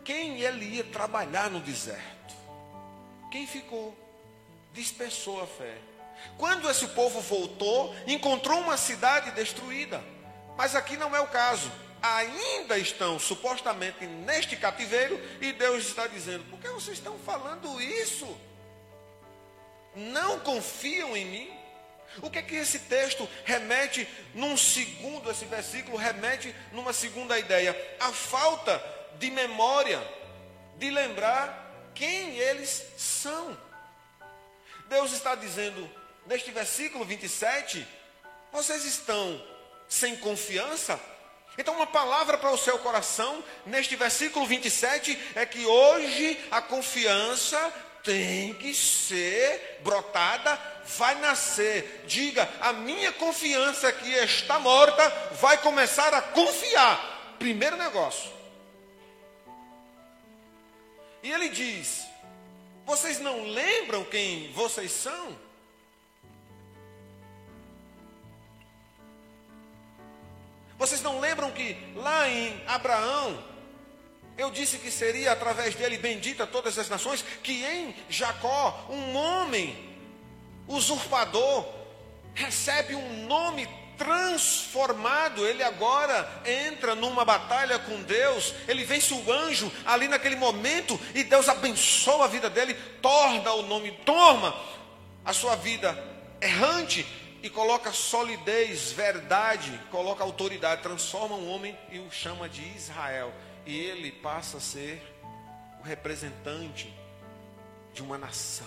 quem 0.04 0.40
ele 0.40 0.66
ia 0.66 0.84
trabalhar 0.84 1.50
no 1.50 1.58
deserto? 1.58 2.36
Quem 3.28 3.44
ficou? 3.44 3.92
Dispersou 4.72 5.42
a 5.42 5.48
fé. 5.48 5.76
Quando 6.36 6.70
esse 6.70 6.88
povo 6.88 7.20
voltou, 7.20 7.94
encontrou 8.06 8.60
uma 8.60 8.76
cidade 8.76 9.30
destruída. 9.32 10.02
Mas 10.56 10.74
aqui 10.74 10.96
não 10.96 11.14
é 11.14 11.20
o 11.20 11.26
caso. 11.26 11.70
Ainda 12.02 12.76
estão 12.76 13.18
supostamente 13.18 14.06
neste 14.06 14.56
cativeiro 14.56 15.20
e 15.40 15.52
Deus 15.52 15.86
está 15.86 16.06
dizendo: 16.06 16.44
por 16.50 16.58
que 16.58 16.68
vocês 16.68 16.98
estão 16.98 17.18
falando 17.18 17.80
isso? 17.80 18.26
Não 19.94 20.40
confiam 20.40 21.16
em 21.16 21.24
mim? 21.24 21.64
O 22.22 22.30
que 22.30 22.38
é 22.38 22.42
que 22.42 22.54
esse 22.54 22.80
texto 22.80 23.28
remete 23.44 24.06
num 24.34 24.56
segundo, 24.56 25.30
esse 25.30 25.44
versículo 25.46 25.96
remete 25.96 26.54
numa 26.72 26.92
segunda 26.92 27.38
ideia? 27.38 27.76
A 27.98 28.12
falta 28.12 28.82
de 29.18 29.30
memória, 29.30 30.00
de 30.76 30.90
lembrar 30.90 31.90
quem 31.94 32.36
eles 32.38 32.84
são. 32.96 33.56
Deus 34.88 35.12
está 35.12 35.34
dizendo 35.34 35.90
neste 36.26 36.50
versículo 36.50 37.04
27, 37.04 37.86
vocês 38.52 38.84
estão 38.84 39.42
sem 39.88 40.16
confiança? 40.16 40.98
Então, 41.56 41.74
uma 41.74 41.86
palavra 41.86 42.36
para 42.36 42.50
o 42.50 42.58
seu 42.58 42.78
coração, 42.78 43.42
neste 43.64 43.94
versículo 43.94 44.44
27, 44.46 45.18
é 45.36 45.46
que 45.46 45.64
hoje 45.64 46.38
a 46.50 46.60
confiança 46.60 47.72
tem 48.02 48.52
que 48.54 48.74
ser 48.74 49.80
brotada, 49.82 50.60
vai 50.98 51.14
nascer. 51.16 52.04
Diga, 52.06 52.48
a 52.60 52.72
minha 52.72 53.12
confiança 53.12 53.90
que 53.92 54.10
está 54.10 54.58
morta 54.58 55.08
vai 55.40 55.58
começar 55.58 56.12
a 56.12 56.20
confiar. 56.20 57.36
Primeiro 57.38 57.76
negócio. 57.76 58.30
E 61.22 61.32
ele 61.32 61.48
diz: 61.48 62.04
Vocês 62.84 63.18
não 63.20 63.44
lembram 63.44 64.04
quem 64.04 64.52
vocês 64.52 64.92
são? 64.92 65.38
Vocês 70.78 71.00
não 71.02 71.20
lembram 71.20 71.50
que 71.50 71.76
lá 71.94 72.28
em 72.28 72.60
Abraão, 72.66 73.42
eu 74.36 74.50
disse 74.50 74.78
que 74.78 74.90
seria 74.90 75.32
através 75.32 75.74
dele 75.74 75.96
bendita 75.96 76.46
todas 76.46 76.78
as 76.78 76.88
nações, 76.88 77.24
que 77.42 77.64
em 77.64 77.94
Jacó, 78.08 78.86
um 78.90 79.14
homem 79.14 79.76
usurpador 80.66 81.66
recebe 82.34 82.94
um 82.94 83.26
nome 83.26 83.68
transformado, 83.96 85.46
ele 85.46 85.62
agora 85.62 86.28
entra 86.44 86.96
numa 86.96 87.24
batalha 87.24 87.78
com 87.78 88.02
Deus, 88.02 88.52
ele 88.66 88.84
vence 88.84 89.14
o 89.14 89.32
anjo 89.32 89.70
ali 89.86 90.08
naquele 90.08 90.34
momento 90.34 90.98
e 91.14 91.22
Deus 91.22 91.48
abençoa 91.48 92.24
a 92.24 92.28
vida 92.28 92.50
dele, 92.50 92.74
torna 93.00 93.52
o 93.52 93.62
nome, 93.62 93.92
toma 94.04 94.54
a 95.24 95.32
sua 95.32 95.54
vida 95.54 95.96
errante 96.40 97.06
e 97.44 97.50
coloca 97.50 97.92
solidez, 97.92 98.90
verdade, 98.92 99.78
coloca 99.90 100.24
autoridade, 100.24 100.80
transforma 100.80 101.36
um 101.36 101.50
homem 101.50 101.78
e 101.92 101.98
o 101.98 102.10
chama 102.10 102.48
de 102.48 102.66
Israel. 102.74 103.34
E 103.66 103.78
ele 103.78 104.10
passa 104.10 104.56
a 104.56 104.60
ser 104.60 105.02
o 105.78 105.82
representante 105.84 106.90
de 107.92 108.00
uma 108.00 108.16
nação. 108.16 108.66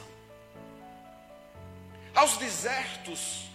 Aos 2.14 2.38
desertos, 2.38 3.46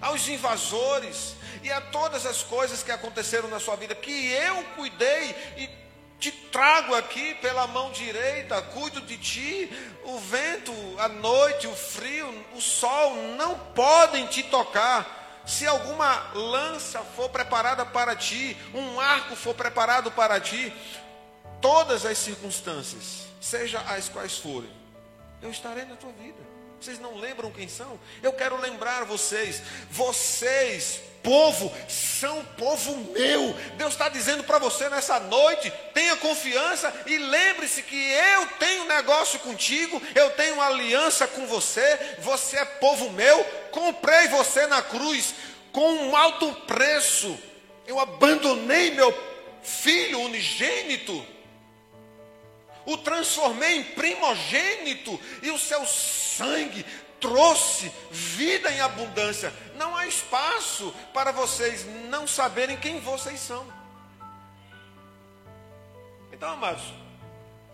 aos 0.00 0.26
invasores 0.26 1.36
e 1.62 1.70
a 1.70 1.80
todas 1.80 2.26
as 2.26 2.42
coisas 2.42 2.82
que 2.82 2.90
aconteceram 2.90 3.48
na 3.48 3.60
sua 3.60 3.76
vida, 3.76 3.94
que 3.94 4.32
eu 4.32 4.64
cuidei 4.74 5.30
e 5.56 5.70
te 6.18 6.32
trago 6.32 6.94
aqui 6.94 7.34
pela 7.34 7.66
mão 7.66 7.90
direita, 7.90 8.60
cuido 8.62 9.00
de 9.02 9.18
ti. 9.18 9.70
O 10.04 10.18
vento, 10.18 10.72
a 10.98 11.08
noite, 11.08 11.66
o 11.66 11.74
frio, 11.74 12.44
o 12.54 12.60
sol 12.60 13.14
não 13.36 13.58
podem 13.74 14.26
te 14.26 14.42
tocar. 14.42 15.42
Se 15.46 15.66
alguma 15.66 16.32
lança 16.34 17.00
for 17.00 17.28
preparada 17.28 17.86
para 17.86 18.16
ti, 18.16 18.56
um 18.74 18.98
arco 18.98 19.36
for 19.36 19.54
preparado 19.54 20.10
para 20.10 20.40
ti, 20.40 20.72
todas 21.60 22.04
as 22.04 22.18
circunstâncias, 22.18 23.26
seja 23.40 23.78
as 23.80 24.08
quais 24.08 24.38
forem, 24.38 24.70
eu 25.40 25.50
estarei 25.50 25.84
na 25.84 25.94
tua 25.96 26.10
vida. 26.12 26.56
Vocês 26.80 26.98
não 26.98 27.16
lembram 27.16 27.50
quem 27.50 27.68
são? 27.68 27.98
Eu 28.22 28.32
quero 28.32 28.60
lembrar 28.60 29.04
vocês. 29.04 29.62
Vocês, 29.90 31.00
povo, 31.26 31.74
são 31.88 32.44
povo 32.56 32.94
meu. 33.12 33.52
Deus 33.76 33.94
está 33.94 34.08
dizendo 34.08 34.44
para 34.44 34.60
você 34.60 34.88
nessa 34.88 35.18
noite: 35.18 35.72
tenha 35.92 36.16
confiança 36.18 36.94
e 37.04 37.18
lembre-se 37.18 37.82
que 37.82 37.96
eu 38.12 38.46
tenho 38.60 38.84
negócio 38.84 39.40
contigo, 39.40 40.00
eu 40.14 40.30
tenho 40.30 40.62
aliança 40.62 41.26
com 41.26 41.44
você. 41.48 42.16
Você 42.20 42.56
é 42.56 42.64
povo 42.64 43.10
meu. 43.10 43.44
Comprei 43.72 44.28
você 44.28 44.68
na 44.68 44.80
cruz 44.80 45.34
com 45.72 45.92
um 45.94 46.16
alto 46.16 46.52
preço. 46.62 47.36
Eu 47.88 47.98
abandonei 47.98 48.92
meu 48.92 49.12
filho 49.62 50.20
unigênito 50.20 51.26
o 52.86 52.96
transformei 52.96 53.78
em 53.78 53.82
primogênito 53.82 55.20
e 55.42 55.50
o 55.50 55.58
seu 55.58 55.84
sangue 55.84 56.86
trouxe 57.20 57.92
vida 58.10 58.70
em 58.70 58.80
abundância. 58.80 59.52
Não 59.76 59.96
há 59.96 60.06
espaço 60.06 60.94
para 61.12 61.32
vocês 61.32 61.84
não 62.08 62.26
saberem 62.26 62.76
quem 62.76 63.00
vocês 63.00 63.40
são. 63.40 63.66
Então, 66.32 66.50
amados, 66.50 66.84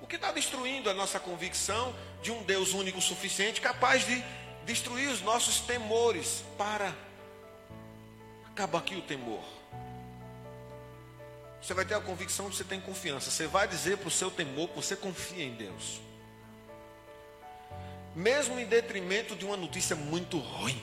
o 0.01 0.07
que 0.07 0.17
está 0.17 0.31
destruindo 0.31 0.89
a 0.89 0.95
nossa 0.95 1.19
convicção 1.19 1.95
de 2.23 2.31
um 2.31 2.43
Deus 2.43 2.73
único 2.73 3.01
suficiente, 3.01 3.61
capaz 3.61 4.07
de 4.07 4.23
destruir 4.65 5.09
os 5.09 5.21
nossos 5.21 5.61
temores 5.61 6.45
para 6.57 6.95
acabar 8.47 8.79
aqui 8.79 8.95
o 8.95 9.03
temor. 9.03 9.43
Você 11.61 11.75
vai 11.75 11.85
ter 11.85 11.95
a 11.95 12.01
convicção 12.01 12.47
de 12.47 12.53
que 12.53 12.57
você 12.59 12.65
tem 12.65 12.81
confiança. 12.81 13.31
Você 13.31 13.47
vai 13.47 13.69
dizer 13.69 13.99
para 13.99 14.09
o 14.09 14.11
seu 14.11 14.31
temor 14.31 14.69
que 14.69 14.77
você 14.77 14.97
confia 14.97 15.45
em 15.45 15.55
Deus. 15.55 16.01
Mesmo 18.15 18.59
em 18.59 18.67
detrimento 18.67 19.35
de 19.35 19.45
uma 19.45 19.57
notícia 19.57 19.97
muito 19.97 20.39
ruim. 20.39 20.81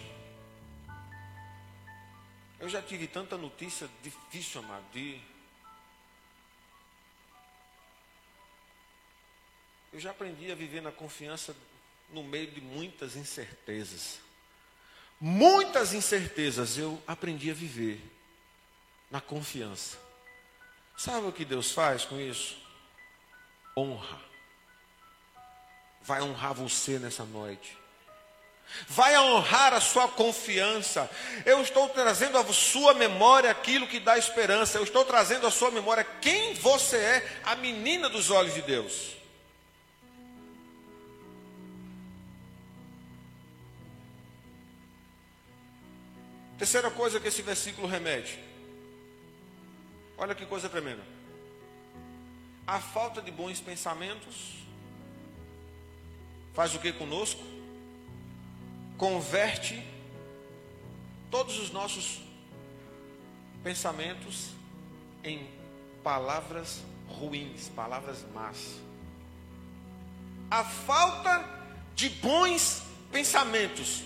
Eu 2.60 2.68
já 2.68 2.82
tive 2.82 3.08
tanta 3.08 3.38
notícia 3.38 3.90
difícil, 4.02 4.62
amado, 4.62 4.84
de... 4.92 5.22
Eu 9.94 10.00
já 10.00 10.12
aprendi 10.12 10.52
a 10.52 10.56
viver 10.56 10.82
na 10.82 10.92
confiança 10.92 11.56
no 12.10 12.24
meio 12.24 12.52
de 12.52 12.62
muitas 12.62 13.16
incertezas. 13.16 14.20
Muitas 15.20 15.94
incertezas 15.94 16.78
eu 16.78 17.02
aprendi 17.08 17.52
a 17.52 17.54
viver 17.54 18.02
na 19.10 19.22
confiança. 19.22 19.98
Sabe 20.98 21.28
o 21.28 21.32
que 21.32 21.46
Deus 21.46 21.72
faz 21.72 22.06
com 22.06 22.20
isso? 22.20 22.58
Honra. 23.76 24.29
Vai 26.02 26.22
honrar 26.22 26.54
você 26.54 26.98
nessa 26.98 27.24
noite. 27.24 27.78
Vai 28.88 29.18
honrar 29.18 29.74
a 29.74 29.82
sua 29.82 30.08
confiança. 30.08 31.10
Eu 31.46 31.62
estou 31.62 31.90
trazendo 31.90 32.38
à 32.38 32.54
sua 32.54 32.94
memória 32.94 33.50
aquilo 33.50 33.88
que 33.88 34.00
dá 34.00 34.18
esperança. 34.18 34.78
Eu 34.78 34.84
estou 34.84 35.04
trazendo 35.04 35.48
à 35.48 35.52
sua 35.52 35.72
memória 35.72 36.04
quem 36.22 36.54
você 36.54 36.98
é, 36.98 37.40
a 37.44 37.56
menina 37.56 38.10
dos 38.10 38.30
olhos 38.30 38.54
de 38.54 38.62
Deus. 38.62 39.18
Terceira 46.60 46.92
coisa 46.92 47.20
que 47.20 47.28
esse 47.30 47.42
versículo 47.42 47.88
remete. 47.88 48.38
Olha 50.18 50.36
que 50.36 50.46
coisa 50.46 50.68
tremenda. 50.68 51.02
A 52.68 52.80
falta 52.82 53.22
de 53.22 53.32
bons 53.32 53.62
pensamentos 53.62 54.59
faz 56.54 56.74
o 56.76 56.80
que 56.80 56.92
conosco? 56.94 57.42
Converte 58.98 59.82
todos 61.32 61.58
os 61.60 61.72
nossos 61.72 62.22
pensamentos 63.64 64.50
em 65.24 65.48
palavras 66.04 66.82
ruins, 67.08 67.70
palavras 67.70 68.26
más. 68.34 68.80
A 70.50 70.64
falta 70.64 71.46
de 71.96 72.10
bons 72.10 72.82
pensamentos 73.12 74.04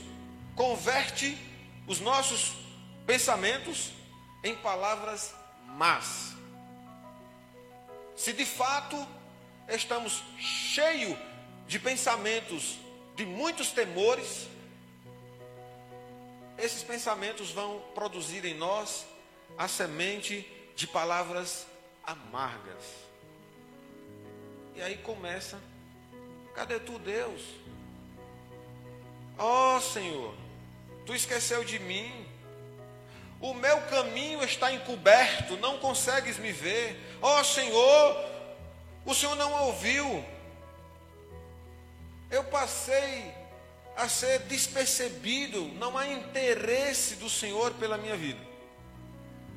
converte 0.56 1.38
os 1.88 2.00
nossos 2.00 2.54
pensamentos 3.06 3.92
em 4.44 4.56
palavras 4.56 5.34
mas, 5.76 6.36
se 8.16 8.32
de 8.32 8.46
fato 8.46 9.08
estamos 9.68 10.22
cheios 10.38 11.18
de 11.74 11.80
pensamentos, 11.80 12.78
de 13.16 13.26
muitos 13.26 13.72
temores, 13.72 14.48
esses 16.56 16.84
pensamentos 16.84 17.50
vão 17.50 17.82
produzir 17.96 18.46
em 18.46 18.54
nós 18.54 19.08
a 19.58 19.68
semente 19.68 20.48
de 20.76 20.86
palavras 20.86 21.66
amargas. 22.06 22.84
E 24.76 24.84
aí 24.84 24.98
começa: 24.98 25.60
cadê 26.54 26.80
tu, 26.80 27.00
Deus? 27.00 27.42
Ó 29.36 29.78
oh, 29.78 29.82
Senhor, 29.82 30.36
tu 31.08 31.16
esqueceu 31.16 31.64
de 31.64 31.80
mim. 31.80 32.28
O 33.42 33.56
meu 33.56 33.82
caminho 33.88 34.44
está 34.44 34.72
encoberto, 34.72 35.58
não 35.58 35.80
consegues 35.80 36.38
me 36.38 36.52
ver. 36.52 37.18
Ó 37.20 37.40
oh, 37.40 37.44
Senhor, 37.44 38.26
o 39.08 39.16
Senhor 39.16 39.36
não 39.36 39.52
ouviu. 39.64 40.33
Eu 42.34 42.44
passei 42.46 43.32
a 43.96 44.10
ser 44.10 44.40
despercebido, 44.40 45.68
não 45.76 45.96
há 45.96 46.08
interesse 46.08 47.18
do 47.18 47.30
Senhor 47.30 47.76
pela 47.76 47.96
minha 47.96 48.18
vida. 48.18 48.40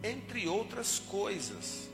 Entre 0.05 0.47
outras 0.47 0.99
coisas. 0.99 1.89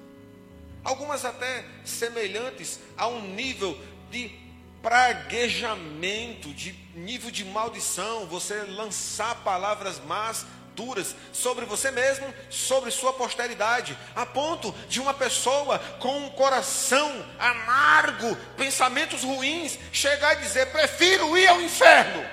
Algumas 0.82 1.24
até 1.24 1.64
semelhantes 1.84 2.80
a 2.96 3.06
um 3.06 3.22
nível 3.32 3.80
de 4.10 4.36
praguejamento, 4.82 6.52
de 6.52 6.72
nível 6.96 7.30
de 7.30 7.44
maldição, 7.44 8.26
você 8.26 8.64
lançar 8.64 9.36
palavras 9.44 10.00
más 10.00 10.44
duras 10.74 11.14
sobre 11.32 11.64
você 11.64 11.90
mesmo, 11.90 12.32
sobre 12.50 12.90
sua 12.90 13.12
posteridade, 13.12 13.96
a 14.14 14.26
ponto 14.26 14.72
de 14.88 15.00
uma 15.00 15.14
pessoa 15.14 15.78
com 15.98 16.18
um 16.18 16.30
coração 16.30 17.24
amargo, 17.38 18.36
pensamentos 18.56 19.22
ruins, 19.22 19.78
chegar 19.92 20.34
e 20.38 20.42
dizer: 20.42 20.70
prefiro 20.72 21.36
ir 21.36 21.46
ao 21.46 21.60
inferno. 21.60 22.28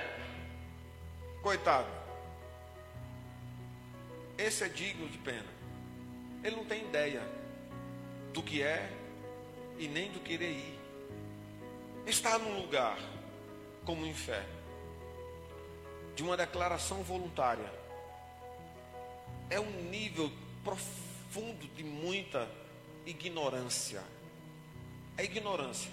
Coitado. 1.41 1.87
Esse 4.37 4.63
é 4.63 4.69
digno 4.69 5.07
de 5.09 5.17
pena. 5.17 5.47
Ele 6.43 6.55
não 6.55 6.65
tem 6.65 6.81
ideia 6.81 7.21
do 8.33 8.41
que 8.41 8.61
é 8.61 8.89
e 9.77 9.87
nem 9.87 10.11
do 10.11 10.19
querer 10.19 10.51
ir. 10.51 10.79
Está 12.05 12.37
num 12.37 12.61
lugar 12.61 12.97
como 13.85 14.03
o 14.03 14.07
inferno, 14.07 14.59
de 16.15 16.23
uma 16.23 16.37
declaração 16.37 17.03
voluntária 17.03 17.78
é 19.49 19.59
um 19.59 19.83
nível 19.89 20.31
profundo 20.63 21.67
de 21.75 21.83
muita 21.83 22.49
ignorância. 23.05 24.03
É 25.17 25.23
ignorância. 25.23 25.91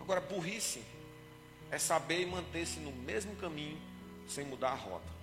Agora, 0.00 0.20
burrice 0.20 0.82
é 1.70 1.78
saber 1.78 2.26
manter-se 2.26 2.80
no 2.80 2.90
mesmo 2.90 3.36
caminho 3.36 3.78
sem 4.28 4.44
mudar 4.44 4.70
a 4.70 4.74
rota. 4.74 5.20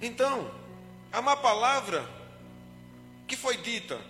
Então, 0.00 0.50
há 1.12 1.18
uma 1.18 1.36
palavra 1.36 2.08
que 3.26 3.36
foi 3.36 3.56
dita, 3.58 4.00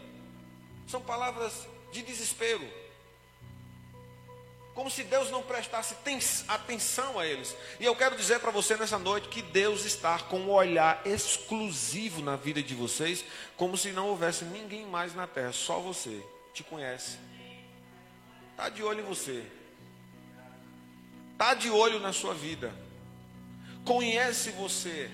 são 0.86 1.00
palavras 1.00 1.66
de 1.92 2.02
desespero. 2.02 2.68
Como 4.78 4.88
se 4.88 5.02
Deus 5.02 5.28
não 5.28 5.42
prestasse 5.42 5.96
atenção 6.46 7.18
a 7.18 7.26
eles. 7.26 7.52
E 7.80 7.84
eu 7.84 7.96
quero 7.96 8.16
dizer 8.16 8.38
para 8.38 8.52
você 8.52 8.76
nessa 8.76 8.96
noite 8.96 9.28
que 9.28 9.42
Deus 9.42 9.84
está 9.84 10.20
com 10.20 10.38
um 10.38 10.50
olhar 10.52 11.02
exclusivo 11.04 12.22
na 12.22 12.36
vida 12.36 12.62
de 12.62 12.76
vocês, 12.76 13.24
como 13.56 13.76
se 13.76 13.90
não 13.90 14.06
houvesse 14.06 14.44
ninguém 14.44 14.86
mais 14.86 15.16
na 15.16 15.26
terra, 15.26 15.50
só 15.52 15.80
você. 15.80 16.24
Te 16.54 16.62
conhece. 16.62 17.18
Está 18.52 18.68
de 18.68 18.84
olho 18.84 19.00
em 19.00 19.04
você. 19.04 19.44
Está 21.32 21.54
de 21.54 21.70
olho 21.70 21.98
na 21.98 22.12
sua 22.12 22.32
vida. 22.32 22.72
Conhece 23.84 24.52
você 24.52 25.10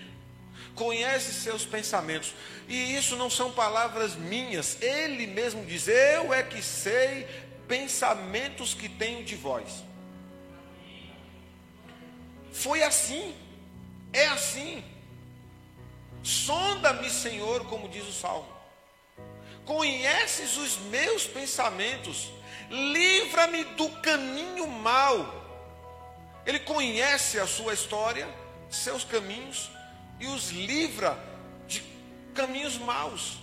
conhece 0.74 1.32
seus 1.32 1.64
pensamentos. 1.64 2.34
E 2.68 2.96
isso 2.96 3.16
não 3.16 3.30
são 3.30 3.52
palavras 3.52 4.14
minhas, 4.14 4.80
ele 4.82 5.26
mesmo 5.26 5.64
diz: 5.64 5.88
Eu 5.88 6.34
é 6.34 6.42
que 6.42 6.60
sei 6.62 7.26
pensamentos 7.68 8.74
que 8.74 8.88
tenho 8.88 9.24
de 9.24 9.36
vós. 9.36 9.84
Foi 12.52 12.82
assim, 12.82 13.34
é 14.12 14.26
assim. 14.28 14.84
Sonda-me, 16.22 17.10
Senhor, 17.10 17.66
como 17.66 17.88
diz 17.88 18.06
o 18.06 18.12
salmo. 18.12 18.48
Conheces 19.64 20.56
os 20.56 20.78
meus 20.78 21.26
pensamentos, 21.26 22.30
livra-me 22.70 23.64
do 23.64 23.88
caminho 24.00 24.66
mau. 24.66 25.42
Ele 26.46 26.60
conhece 26.60 27.40
a 27.40 27.46
sua 27.46 27.72
história, 27.72 28.28
seus 28.70 29.04
caminhos, 29.04 29.70
e 30.20 30.26
os 30.26 30.50
livra 30.50 31.18
de 31.66 31.82
caminhos 32.34 32.78
maus. 32.78 33.38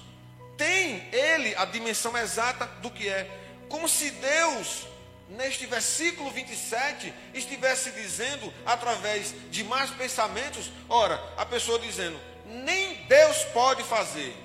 Tem 0.57 1.09
ele 1.11 1.55
a 1.55 1.65
dimensão 1.65 2.15
exata 2.17 2.65
do 2.81 2.91
que 2.91 3.09
é. 3.09 3.40
Como 3.71 3.87
se 3.87 4.11
Deus, 4.11 4.85
neste 5.29 5.65
versículo 5.65 6.29
27, 6.29 7.13
estivesse 7.33 7.89
dizendo, 7.91 8.53
através 8.65 9.33
de 9.49 9.63
más 9.63 9.89
pensamentos, 9.91 10.69
ora, 10.89 11.15
a 11.37 11.45
pessoa 11.45 11.79
dizendo, 11.79 12.19
nem 12.45 12.95
Deus 13.05 13.45
pode 13.45 13.81
fazer. 13.83 14.35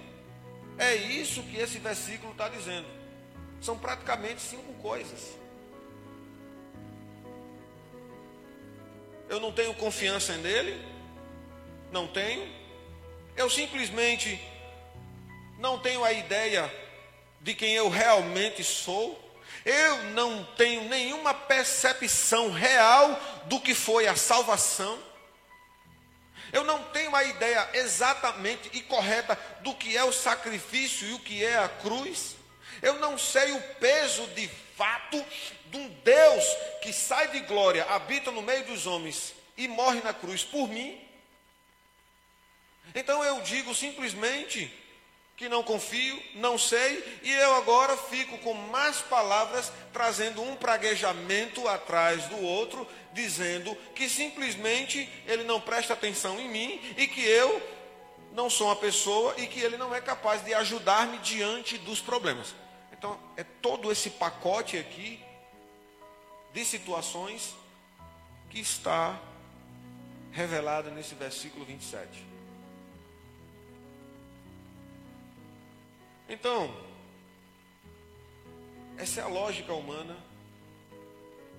É 0.79 0.95
isso 0.95 1.43
que 1.43 1.57
esse 1.57 1.79
versículo 1.81 2.31
está 2.31 2.49
dizendo. 2.49 2.87
São 3.61 3.77
praticamente 3.77 4.41
cinco 4.41 4.73
coisas. 4.75 5.37
Eu 9.29 9.41
não 9.41 9.51
tenho 9.51 9.75
confiança 9.75 10.37
nele, 10.37 10.81
não 11.91 12.07
tenho. 12.07 12.49
Eu 13.37 13.51
simplesmente 13.51 14.41
não 15.59 15.81
tenho 15.81 16.05
a 16.05 16.12
ideia 16.12 16.86
de 17.47 17.55
quem 17.55 17.75
eu 17.75 17.89
realmente 17.89 18.65
sou. 18.65 19.25
Eu 19.65 20.03
não 20.11 20.43
tenho 20.57 20.89
nenhuma 20.89 21.33
percepção 21.33 22.51
real 22.51 23.09
do 23.45 23.61
que 23.61 23.73
foi 23.73 24.09
a 24.09 24.17
salvação. 24.17 25.01
Eu 26.53 26.65
não 26.65 26.83
tenho 26.91 27.15
a 27.15 27.23
ideia 27.23 27.71
exatamente 27.75 28.69
e 28.73 28.83
correta 28.83 29.39
do 29.61 29.73
que 29.75 29.97
é 29.97 30.03
o 30.03 30.13
sacrifício 30.13 31.07
e 31.07 31.13
o 31.13 31.21
que 31.21 31.45
é 31.45 31.57
a 31.57 31.69
cruz. 31.69 32.35
Eu 32.83 32.95
não 32.95 33.17
sei 33.17 33.53
o 33.53 33.63
peso 33.75 34.27
de 34.29 34.49
fato 34.77 35.25
de 35.67 35.77
um 35.77 35.89
Deus 36.03 36.45
que 36.83 36.93
sai 36.93 37.29
de 37.29 37.41
glória, 37.41 37.85
habita 37.85 38.33
no 38.33 38.43
meio 38.43 38.65
dos 38.65 38.89
homens 38.89 39.35
e 39.57 39.69
morre 39.69 40.01
na 40.03 40.13
cruz 40.13 40.43
por 40.43 40.69
mim. 40.69 41.01
Então 42.93 43.23
eu 43.23 43.41
digo 43.43 43.73
simplesmente 43.73 44.86
que 45.37 45.49
não 45.51 45.62
confio, 45.62 46.20
não 46.35 46.57
sei, 46.57 47.20
e 47.22 47.31
eu 47.31 47.55
agora 47.57 47.94
fico 47.96 48.38
com 48.38 48.55
más 48.55 49.03
palavras, 49.03 49.70
trazendo 49.92 50.42
um 50.42 50.57
praguejamento 50.57 51.68
atrás 51.68 52.25
do 52.27 52.40
outro, 52.40 52.88
dizendo 53.12 53.77
que 53.94 54.09
simplesmente 54.09 55.07
ele 55.27 55.44
não 55.44 55.61
presta 55.61 55.92
atenção 55.92 56.40
em 56.40 56.49
mim 56.49 56.81
e 56.96 57.07
que 57.07 57.20
eu 57.20 57.62
não 58.33 58.49
sou 58.49 58.68
uma 58.68 58.77
pessoa 58.77 59.35
e 59.37 59.46
que 59.46 59.61
ele 59.61 59.77
não 59.77 59.94
é 59.94 60.01
capaz 60.01 60.42
de 60.42 60.55
ajudar-me 60.55 61.18
diante 61.18 61.77
dos 61.79 62.01
problemas. 62.01 62.55
Então, 62.92 63.18
é 63.37 63.44
todo 63.44 63.92
esse 63.92 64.09
pacote 64.09 64.79
aqui 64.79 65.22
de 66.55 66.64
situações 66.64 67.55
que 68.49 68.59
está 68.59 69.20
revelado 70.33 70.90
nesse 70.90 71.14
versículo 71.14 71.66
27. 71.66 72.36
Então, 76.29 76.75
essa 78.99 79.21
é 79.21 79.23
a 79.23 79.29
lógica 79.29 79.73
humana 79.73 80.17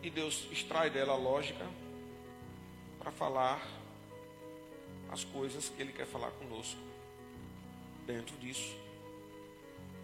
e 0.01 0.09
Deus 0.09 0.47
extrai 0.51 0.89
dela 0.89 1.13
a 1.13 1.17
lógica 1.17 1.65
para 2.99 3.11
falar 3.11 3.65
as 5.09 5.23
coisas 5.23 5.69
que 5.69 5.81
Ele 5.81 5.93
quer 5.93 6.05
falar 6.05 6.31
conosco. 6.31 6.79
Dentro 8.05 8.35
disso, 8.37 8.75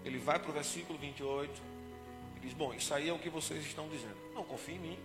Ele 0.03 0.17
vai 0.17 0.39
para 0.39 0.49
o 0.49 0.53
versículo 0.53 0.97
28 0.97 1.61
e 2.37 2.39
diz: 2.39 2.53
Bom, 2.53 2.73
isso 2.73 2.93
aí 2.93 3.09
é 3.09 3.13
o 3.13 3.19
que 3.19 3.29
vocês 3.29 3.65
estão 3.65 3.87
dizendo. 3.89 4.17
Não 4.33 4.43
confie 4.43 4.75
em 4.75 4.79
mim. 4.79 4.99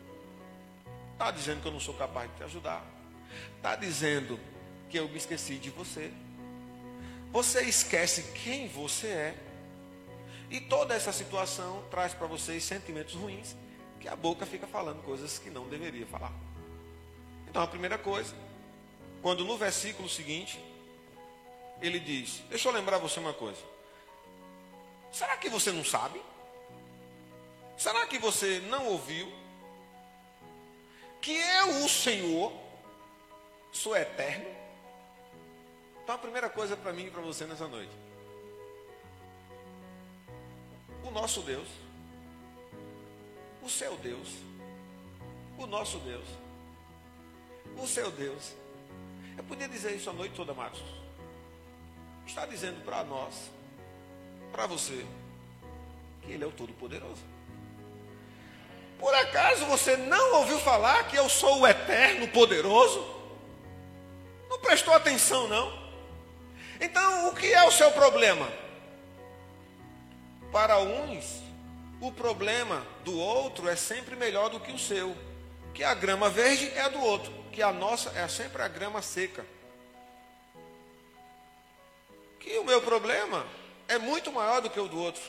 Está 1.12 1.30
dizendo 1.30 1.62
que 1.62 1.68
eu 1.68 1.72
não 1.72 1.80
sou 1.80 1.94
capaz 1.94 2.30
de 2.30 2.36
te 2.36 2.44
ajudar. 2.44 2.84
Está 3.56 3.74
dizendo 3.74 4.38
que 4.88 4.98
eu 4.98 5.08
me 5.08 5.16
esqueci 5.16 5.56
de 5.56 5.70
você. 5.70 6.12
Você 7.32 7.62
esquece 7.62 8.32
quem 8.32 8.68
você 8.68 9.08
é. 9.08 9.47
E 10.50 10.60
toda 10.60 10.94
essa 10.94 11.12
situação 11.12 11.84
traz 11.90 12.14
para 12.14 12.26
vocês 12.26 12.64
sentimentos 12.64 13.14
ruins, 13.14 13.54
que 14.00 14.08
a 14.08 14.16
boca 14.16 14.46
fica 14.46 14.66
falando 14.66 15.02
coisas 15.02 15.38
que 15.38 15.50
não 15.50 15.68
deveria 15.68 16.06
falar. 16.06 16.32
Então, 17.48 17.62
a 17.62 17.66
primeira 17.66 17.98
coisa, 17.98 18.34
quando 19.20 19.44
no 19.44 19.58
versículo 19.58 20.08
seguinte, 20.08 20.58
ele 21.82 22.00
diz: 22.00 22.42
Deixa 22.48 22.68
eu 22.68 22.72
lembrar 22.72 22.98
você 22.98 23.20
uma 23.20 23.34
coisa. 23.34 23.60
Será 25.12 25.36
que 25.36 25.48
você 25.48 25.70
não 25.70 25.84
sabe? 25.84 26.20
Será 27.76 28.06
que 28.06 28.18
você 28.18 28.60
não 28.68 28.86
ouviu? 28.86 29.30
Que 31.20 31.32
eu, 31.32 31.84
o 31.84 31.88
Senhor, 31.88 32.52
sou 33.72 33.96
eterno? 33.96 34.48
Então, 36.02 36.14
a 36.14 36.18
primeira 36.18 36.48
coisa 36.48 36.76
para 36.76 36.92
mim 36.92 37.06
e 37.06 37.10
para 37.10 37.20
você 37.20 37.44
nessa 37.44 37.68
noite 37.68 38.07
o 41.08 41.10
nosso 41.10 41.40
Deus, 41.40 41.66
o 43.62 43.68
seu 43.68 43.96
Deus, 43.96 44.28
o 45.56 45.66
nosso 45.66 45.98
Deus, 46.00 46.26
o 47.78 47.86
seu 47.86 48.10
Deus. 48.10 48.52
Eu 49.36 49.44
podia 49.44 49.68
dizer 49.68 49.96
isso 49.96 50.10
a 50.10 50.12
noite 50.12 50.34
toda, 50.34 50.52
Marcos. 50.52 50.82
Está 52.26 52.44
dizendo 52.44 52.84
para 52.84 53.02
nós, 53.04 53.50
para 54.52 54.66
você, 54.66 55.06
que 56.22 56.32
Ele 56.32 56.44
é 56.44 56.46
o 56.46 56.52
Todo-Poderoso. 56.52 57.22
Por 58.98 59.14
acaso 59.14 59.64
você 59.64 59.96
não 59.96 60.34
ouviu 60.40 60.58
falar 60.58 61.08
que 61.08 61.16
eu 61.16 61.28
sou 61.28 61.60
o 61.60 61.66
Eterno 61.66 62.28
Poderoso? 62.28 63.02
Não 64.50 64.58
prestou 64.58 64.92
atenção, 64.92 65.48
não? 65.48 65.88
Então, 66.80 67.28
o 67.28 67.34
que 67.34 67.50
é 67.50 67.62
o 67.66 67.72
seu 67.72 67.90
problema? 67.92 68.67
Para 70.52 70.78
uns, 70.78 71.42
o 72.00 72.10
problema 72.10 72.86
do 73.04 73.18
outro 73.18 73.68
é 73.68 73.76
sempre 73.76 74.16
melhor 74.16 74.48
do 74.48 74.60
que 74.60 74.72
o 74.72 74.78
seu. 74.78 75.16
Que 75.74 75.84
a 75.84 75.94
grama 75.94 76.30
verde 76.30 76.70
é 76.74 76.80
a 76.80 76.88
do 76.88 77.00
outro, 77.00 77.32
que 77.52 77.62
a 77.62 77.72
nossa 77.72 78.10
é 78.10 78.26
sempre 78.28 78.62
a 78.62 78.68
grama 78.68 79.02
seca. 79.02 79.44
Que 82.40 82.58
o 82.58 82.64
meu 82.64 82.80
problema 82.80 83.46
é 83.86 83.98
muito 83.98 84.32
maior 84.32 84.60
do 84.62 84.70
que 84.70 84.80
o 84.80 84.88
do 84.88 84.98
outro. 84.98 85.22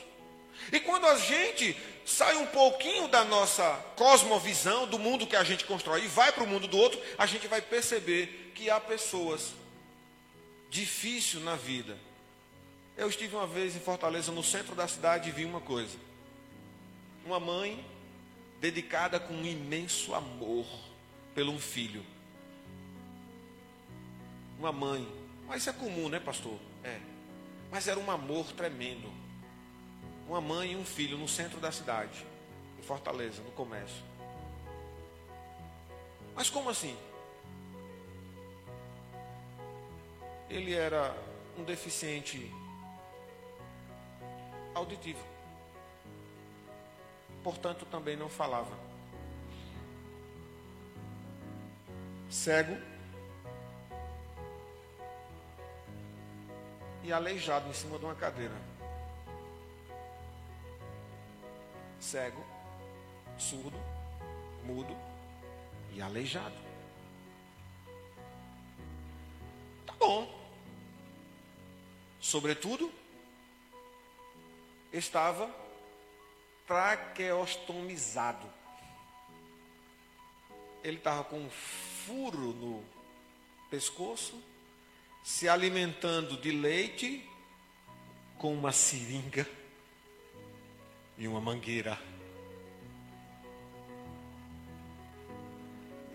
E 0.72 0.80
quando 0.80 1.06
a 1.06 1.16
gente 1.18 1.76
sai 2.04 2.36
um 2.36 2.46
pouquinho 2.46 3.06
da 3.08 3.24
nossa 3.24 3.64
cosmovisão, 3.96 4.86
do 4.86 4.98
mundo 4.98 5.26
que 5.26 5.36
a 5.36 5.44
gente 5.44 5.64
constrói, 5.64 6.04
e 6.04 6.08
vai 6.08 6.32
para 6.32 6.44
o 6.44 6.46
mundo 6.46 6.66
do 6.66 6.78
outro, 6.78 7.00
a 7.18 7.26
gente 7.26 7.46
vai 7.46 7.60
perceber 7.60 8.52
que 8.54 8.70
há 8.70 8.80
pessoas 8.80 9.52
difíceis 10.70 11.42
na 11.42 11.56
vida 11.56 11.96
eu 13.00 13.08
estive 13.08 13.34
uma 13.34 13.46
vez 13.46 13.74
em 13.74 13.80
Fortaleza, 13.80 14.30
no 14.30 14.42
centro 14.42 14.74
da 14.74 14.86
cidade, 14.86 15.28
e 15.28 15.32
vi 15.32 15.44
uma 15.44 15.60
coisa. 15.60 15.96
Uma 17.24 17.40
mãe 17.40 17.84
dedicada 18.60 19.18
com 19.18 19.34
um 19.34 19.44
imenso 19.44 20.14
amor 20.14 20.66
pelo 21.34 21.52
um 21.52 21.58
filho. 21.58 22.04
Uma 24.58 24.70
mãe. 24.70 25.08
Mas 25.48 25.62
isso 25.62 25.70
é 25.70 25.72
comum, 25.72 26.08
né, 26.08 26.20
pastor? 26.20 26.58
É. 26.84 27.00
Mas 27.70 27.88
era 27.88 27.98
um 27.98 28.10
amor 28.10 28.52
tremendo. 28.52 29.10
Uma 30.28 30.40
mãe 30.40 30.72
e 30.72 30.76
um 30.76 30.84
filho 30.84 31.16
no 31.16 31.26
centro 31.26 31.58
da 31.58 31.72
cidade, 31.72 32.24
em 32.78 32.82
Fortaleza, 32.82 33.42
no 33.42 33.50
comércio. 33.52 34.04
Mas 36.34 36.50
como 36.50 36.70
assim? 36.70 36.96
ele 40.50 40.74
era 40.74 41.16
um 41.56 41.62
deficiente 41.62 42.50
auditivo. 44.74 45.24
Portanto, 47.42 47.86
também 47.86 48.16
não 48.16 48.28
falava. 48.28 48.76
Cego 52.28 52.76
e 57.02 57.12
aleijado 57.12 57.68
em 57.68 57.72
cima 57.72 57.98
de 57.98 58.04
uma 58.04 58.14
cadeira. 58.14 58.54
Cego, 61.98 62.44
surdo, 63.38 63.78
mudo 64.64 64.96
e 65.92 66.00
aleijado. 66.00 66.54
Tá 69.86 69.94
bom. 69.98 70.40
Sobretudo, 72.20 72.92
estava 74.92 75.50
traqueostomizado. 76.66 78.46
Ele 80.82 80.96
estava 80.96 81.24
com 81.24 81.38
um 81.38 81.50
furo 81.50 82.52
no 82.54 82.84
pescoço, 83.68 84.42
se 85.22 85.48
alimentando 85.48 86.36
de 86.36 86.50
leite 86.50 87.28
com 88.38 88.54
uma 88.54 88.72
seringa 88.72 89.46
e 91.18 91.28
uma 91.28 91.40
mangueira. 91.40 91.98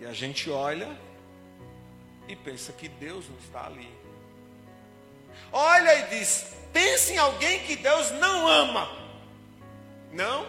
E 0.00 0.04
a 0.04 0.12
gente 0.12 0.50
olha 0.50 0.88
e 2.28 2.34
pensa 2.34 2.72
que 2.72 2.88
Deus 2.88 3.28
não 3.28 3.38
está 3.38 3.66
ali. 3.66 3.88
Olha 5.52 5.94
e 5.94 6.18
diz: 6.18 6.55
pense 6.76 7.14
em 7.14 7.16
alguém 7.16 7.60
que 7.60 7.74
Deus 7.74 8.10
não 8.10 8.46
ama. 8.46 8.86
Não? 10.12 10.46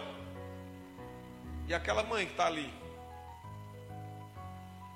E 1.66 1.72
aquela 1.72 2.02
mãe 2.02 2.26
que 2.26 2.32
está 2.32 2.46
ali? 2.46 2.70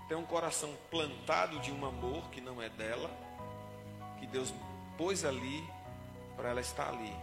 Tem 0.08 0.14
um 0.14 0.26
coração 0.26 0.76
plantado 0.90 1.58
de 1.60 1.72
um 1.72 1.86
amor 1.86 2.28
que 2.28 2.38
não 2.38 2.60
é 2.60 2.68
dela, 2.68 3.10
que 4.20 4.26
Deus 4.26 4.52
pôs 4.98 5.24
ali 5.24 5.66
para 6.36 6.50
ela 6.50 6.60
estar 6.60 6.90
ali. 6.90 7.16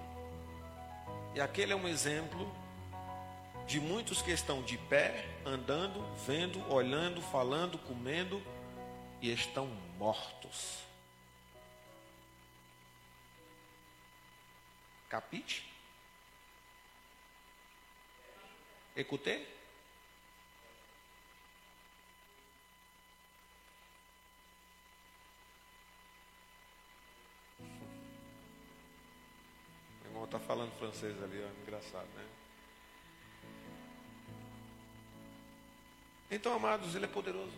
E 1.35 1.39
aquele 1.39 1.73
é 1.73 1.75
um 1.75 1.87
exemplo 1.87 2.51
de 3.67 3.79
muitos 3.79 4.23
que 4.23 4.31
estão 4.31 4.63
de 4.63 4.75
pé, 4.75 5.23
andando, 5.45 6.03
vendo, 6.25 6.67
olhando, 6.73 7.21
falando, 7.21 7.77
comendo 7.77 8.41
e 9.21 9.31
estão 9.31 9.67
mortos. 9.99 10.88
Capite? 15.09 15.67
Écoutez? 18.95 19.47
Meu 30.01 30.11
irmão 30.11 30.25
está 30.25 30.39
falando 30.39 30.77
francês 30.77 31.21
ali, 31.23 31.43
ó. 31.43 31.61
engraçado, 31.63 32.07
né? 32.15 32.27
Então, 36.29 36.53
amados, 36.53 36.93
Ele 36.93 37.05
é 37.05 37.07
poderoso. 37.07 37.57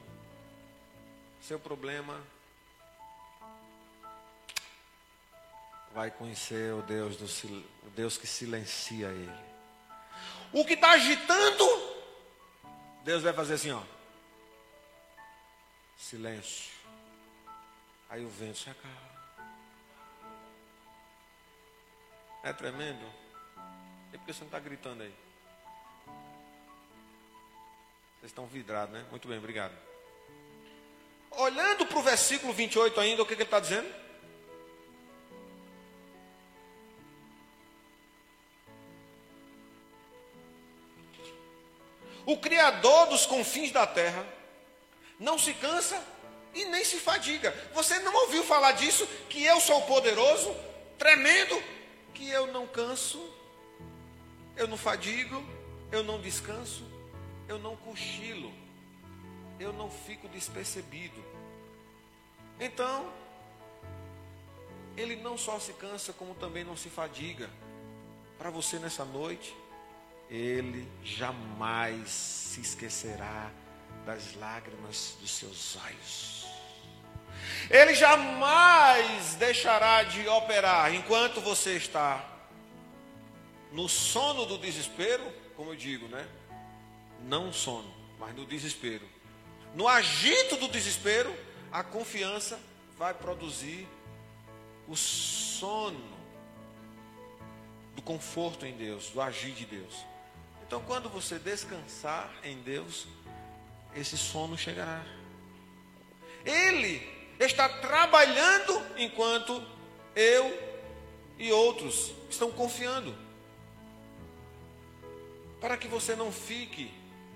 Seu 1.41 1.59
problema 1.59 2.23
vai 5.93 6.10
conhecer 6.12 6.73
o 6.73 6.82
Deus, 6.82 7.17
do, 7.17 7.58
o 7.86 7.89
Deus 7.91 8.17
que 8.17 8.27
silencia 8.27 9.08
ele. 9.08 9.51
O 10.54 10.65
que 10.65 10.73
está 10.73 10.91
agitando, 10.91 11.65
Deus 13.04 13.23
vai 13.23 13.34
fazer 13.34 13.56
assim, 13.56 13.71
ó. 13.71 13.82
Silêncio. 15.97 16.71
Aí 18.10 18.25
o 18.25 18.30
vento 18.30 18.58
se 18.58 18.69
acaba. 18.69 19.12
É 22.43 22.51
tremendo? 22.51 23.06
E 24.12 24.17
por 24.17 24.25
que 24.25 24.34
você 24.34 24.39
não 24.41 24.47
está 24.47 24.60
gritando 24.60 25.04
aí? 25.04 25.13
Vocês 28.19 28.32
estão 28.32 28.45
vidrados, 28.45 28.93
né? 28.93 29.06
Muito 29.10 29.27
bem, 29.27 29.38
obrigado. 29.38 29.73
Olhando 31.32 31.86
para 31.86 31.97
o 31.97 32.04
versículo 32.04 32.51
28 32.51 32.99
ainda, 32.99 33.21
o 33.21 33.25
que, 33.25 33.36
que 33.36 33.41
ele 33.41 33.47
está 33.47 33.60
dizendo? 33.60 33.89
O 42.25 42.38
Criador 42.38 43.07
dos 43.07 43.25
confins 43.25 43.71
da 43.71 43.86
terra 43.88 44.25
não 45.19 45.38
se 45.38 45.53
cansa 45.53 46.01
e 46.53 46.65
nem 46.65 46.84
se 46.84 46.97
fadiga. 46.97 47.51
Você 47.73 47.99
não 47.99 48.13
ouviu 48.23 48.43
falar 48.43 48.73
disso? 48.73 49.07
Que 49.29 49.43
eu 49.43 49.60
sou 49.60 49.81
poderoso, 49.84 50.55
tremendo, 50.97 51.62
que 52.13 52.29
eu 52.29 52.47
não 52.47 52.67
canso, 52.67 53.19
eu 54.55 54.67
não 54.67 54.77
fadigo, 54.77 55.43
eu 55.91 56.03
não 56.03 56.19
descanso, 56.19 56.84
eu 57.47 57.57
não 57.57 57.75
cochilo, 57.75 58.51
eu 59.60 59.73
não 59.73 59.89
fico 59.89 60.27
despercebido. 60.27 61.23
Então, 62.60 63.12
ele 64.95 65.15
não 65.15 65.38
só 65.38 65.60
se 65.60 65.73
cansa, 65.73 66.13
como 66.13 66.36
também 66.36 66.63
não 66.63 66.77
se 66.77 66.89
fadiga. 66.89 67.49
Para 68.38 68.49
você 68.49 68.77
nessa 68.77 69.05
noite, 69.05 69.55
ele 70.32 70.89
jamais 71.04 72.10
se 72.10 72.62
esquecerá 72.62 73.52
das 74.06 74.34
lágrimas 74.36 75.17
dos 75.20 75.30
seus 75.30 75.76
olhos. 75.76 76.46
Ele 77.70 77.94
jamais 77.94 79.36
deixará 79.36 80.04
de 80.04 80.26
operar 80.30 80.96
enquanto 80.96 81.41
você 81.41 81.76
está 81.76 82.26
no 83.74 83.89
sono 83.89 84.46
do 84.46 84.58
desespero, 84.58 85.24
como 85.56 85.72
eu 85.72 85.76
digo, 85.76 86.08
né? 86.08 86.26
Não 87.24 87.52
sono, 87.52 87.94
mas 88.17 88.34
no 88.34 88.46
desespero. 88.46 89.08
No 89.76 89.88
agito 89.88 90.56
do 90.56 90.70
desespero, 90.70 91.36
a 91.72 91.84
confiança 91.84 92.58
vai 92.98 93.13
produzir 93.13 93.86
o 94.88 94.96
sono 94.96 96.20
do 97.96 98.02
conforto 98.02 98.65
em 98.65 98.74
Deus, 98.74 99.10
do 99.10 99.22
agir 99.22 99.52
de 99.52 99.65
Deus. 99.65 100.11
Então, 100.71 100.81
quando 100.84 101.10
você 101.10 101.38
descansar 101.38 102.31
em 102.45 102.55
Deus, 102.62 103.05
esse 103.93 104.17
sono 104.17 104.57
chegará. 104.57 105.03
Ele 106.45 107.05
está 107.38 107.67
trabalhando 107.67 108.81
enquanto 108.95 109.62
eu 110.15 110.57
e 111.38 111.51
outros 111.51 112.13
estão 112.29 112.53
confiando. 112.53 113.13
Para 115.60 115.75
que 115.75 115.89
você 115.89 116.15
não 116.15 116.31
fique 116.31 116.89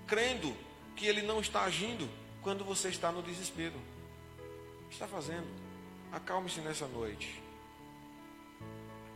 crendo 0.06 0.56
que 0.96 1.06
ele 1.06 1.20
não 1.20 1.38
está 1.38 1.64
agindo 1.64 2.08
quando 2.40 2.64
você 2.64 2.88
está 2.88 3.12
no 3.12 3.20
desespero. 3.22 3.78
Está 4.90 5.06
fazendo? 5.06 5.46
Acalme-se 6.10 6.60
nessa 6.60 6.86
noite. 6.86 7.42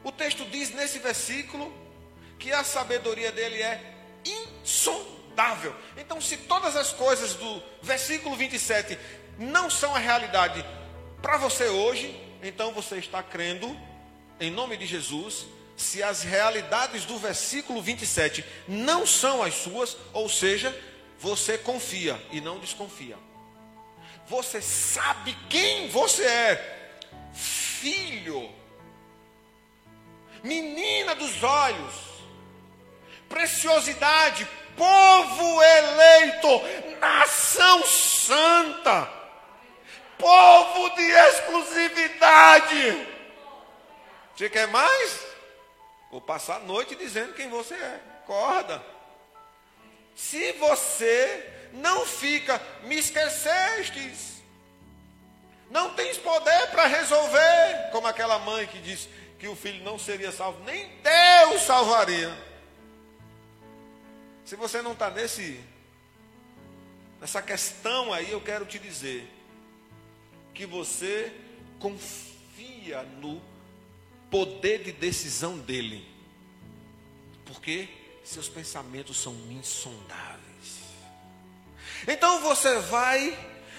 O 0.04 0.12
texto 0.12 0.44
diz 0.44 0.74
nesse 0.74 0.98
versículo 0.98 1.72
que 2.38 2.52
a 2.52 2.62
sabedoria 2.62 3.32
dele 3.32 3.62
é 3.62 3.96
insondável. 4.70 5.74
Então, 5.96 6.20
se 6.20 6.36
todas 6.36 6.76
as 6.76 6.92
coisas 6.92 7.34
do 7.34 7.62
versículo 7.82 8.36
27 8.36 8.96
não 9.38 9.68
são 9.68 9.94
a 9.94 9.98
realidade 9.98 10.64
para 11.20 11.36
você 11.36 11.66
hoje, 11.66 12.14
então 12.42 12.72
você 12.72 12.96
está 12.96 13.22
crendo, 13.22 13.76
em 14.38 14.50
nome 14.50 14.76
de 14.76 14.86
Jesus, 14.86 15.46
se 15.76 16.02
as 16.02 16.22
realidades 16.22 17.04
do 17.04 17.18
versículo 17.18 17.82
27 17.82 18.44
não 18.68 19.06
são 19.06 19.42
as 19.42 19.54
suas, 19.54 19.96
ou 20.12 20.28
seja, 20.28 20.74
você 21.18 21.58
confia 21.58 22.20
e 22.30 22.40
não 22.40 22.58
desconfia. 22.58 23.18
Você 24.26 24.62
sabe 24.62 25.36
quem 25.48 25.88
você 25.88 26.24
é, 26.24 27.00
filho, 27.34 28.48
menina 30.42 31.14
dos 31.14 31.42
olhos 31.42 32.09
preciosidade, 33.30 34.46
povo 34.76 35.62
eleito, 35.62 36.48
nação 37.00 37.86
santa, 37.86 39.08
povo 40.18 40.90
de 40.96 41.02
exclusividade. 41.02 43.06
Você 44.36 44.50
quer 44.50 44.66
mais? 44.68 45.26
Vou 46.10 46.20
passar 46.20 46.56
a 46.56 46.60
noite 46.60 46.96
dizendo 46.96 47.34
quem 47.34 47.48
você 47.48 47.74
é. 47.74 48.00
Acorda. 48.24 48.82
Se 50.14 50.52
você 50.52 51.48
não 51.72 52.04
fica, 52.04 52.60
me 52.82 52.98
esquecestes, 52.98 54.28
Não 55.70 55.94
tens 55.94 56.18
poder 56.18 56.66
para 56.72 56.86
resolver, 56.86 57.90
como 57.92 58.08
aquela 58.08 58.40
mãe 58.40 58.66
que 58.66 58.80
disse 58.80 59.08
que 59.38 59.46
o 59.46 59.54
filho 59.54 59.84
não 59.84 60.00
seria 60.00 60.32
salvo, 60.32 60.64
nem 60.64 60.88
Deus 60.96 61.62
salvaria. 61.62 62.49
Se 64.50 64.56
você 64.56 64.82
não 64.82 64.94
está 64.94 65.08
nesse 65.08 65.60
nessa 67.20 67.40
questão 67.40 68.12
aí, 68.12 68.32
eu 68.32 68.40
quero 68.40 68.66
te 68.66 68.80
dizer 68.80 69.30
que 70.52 70.66
você 70.66 71.32
confia 71.78 73.04
no 73.20 73.40
poder 74.28 74.82
de 74.82 74.90
decisão 74.90 75.56
dele. 75.56 76.04
Porque 77.44 77.88
seus 78.24 78.48
pensamentos 78.48 79.18
são 79.18 79.36
insondáveis. 79.52 80.80
Então 82.08 82.40
você 82.40 82.76
vai 82.80 83.38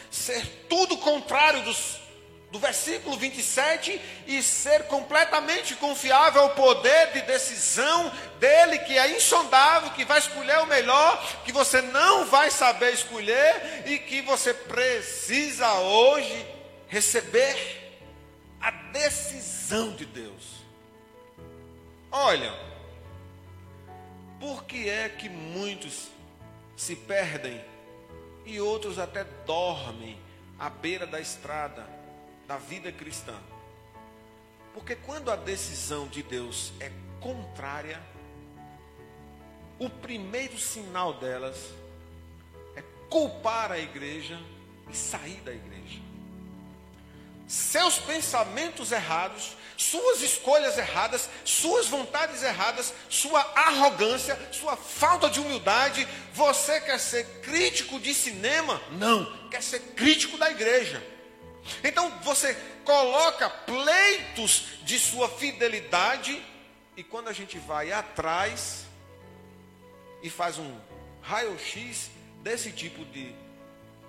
ser 0.10 0.68
tudo 0.70 0.96
contrário 1.00 1.66
dos, 1.66 2.00
do 2.52 2.60
versículo 2.60 3.18
27 3.18 4.00
e 4.28 4.44
ser 4.44 4.84
completamente 4.84 5.74
confiável 5.76 6.42
ao 6.42 6.50
poder 6.50 7.14
de 7.14 7.22
decisão 7.22 8.12
dele, 8.40 8.80
que 8.80 8.98
é 8.98 9.16
insondável, 9.16 9.92
que 9.92 10.04
vai 10.04 10.20
escolher 10.20 10.60
o 10.60 10.68
melhor, 10.68 11.44
que 11.46 11.54
você 11.54 11.82
não 11.82 12.26
vai 12.26 12.52
saber 12.52 12.94
escolher 12.94 13.84
e 13.86 13.98
que 14.00 14.22
você 14.22 14.54
precisa 14.54 15.72
hoje 15.76 16.46
receber 16.90 17.56
a 18.60 18.70
decisão 18.70 19.94
de 19.96 20.06
Deus. 20.06 20.62
Olha, 22.12 22.54
por 24.42 24.66
que 24.66 24.90
é 24.90 25.08
que 25.08 25.30
muitos 25.30 26.10
se 26.76 26.98
perdem 26.98 27.64
e 28.46 28.60
outros 28.60 29.00
até 29.00 29.24
dormem 29.46 30.20
à 30.60 30.70
beira 30.70 31.08
da 31.08 31.22
estrada 31.22 32.01
da 32.52 32.58
vida 32.58 32.92
cristã? 32.92 33.34
Porque 34.74 34.94
quando 34.94 35.32
a 35.32 35.38
decisão 35.38 36.06
de 36.06 36.22
Deus 36.22 36.74
é 36.82 36.92
contrária, 37.22 38.02
o 39.80 39.90
primeiro 39.90 40.60
sinal 40.60 41.14
delas 41.14 41.56
é 42.76 42.84
culpar 43.10 43.72
a 43.72 43.80
igreja 43.80 44.38
e 44.90 44.96
sair 44.96 45.40
da 45.46 45.54
igreja 45.54 46.12
seus 47.52 47.98
pensamentos 48.00 48.94
errados, 48.94 49.58
suas 49.76 50.22
escolhas 50.22 50.78
erradas, 50.78 51.30
suas 51.44 51.86
vontades 51.88 52.42
erradas, 52.44 52.94
sua 53.10 53.42
arrogância, 53.42 54.40
sua 54.54 54.78
falta 54.78 55.30
de 55.30 55.42
humildade. 55.42 56.08
Você 56.34 56.80
quer 56.80 56.98
ser 56.98 57.26
crítico 57.42 58.00
de 58.00 58.14
cinema? 58.14 58.82
Não, 58.92 59.50
quer 59.50 59.62
ser 59.62 59.80
crítico 59.98 60.38
da 60.38 60.50
igreja. 60.50 61.06
Então 61.84 62.10
você 62.20 62.54
coloca 62.84 63.50
pleitos 63.50 64.66
de 64.84 65.00
sua 65.00 65.30
fidelidade, 65.30 66.44
e 66.98 67.04
quando 67.04 67.28
a 67.28 67.34
gente 67.34 67.58
vai 67.60 67.92
atrás 67.92 68.86
e 70.22 70.30
faz 70.30 70.58
um 70.58 70.80
raio-x 71.22 72.10
desse 72.42 72.72
tipo 72.72 73.06
de 73.06 73.34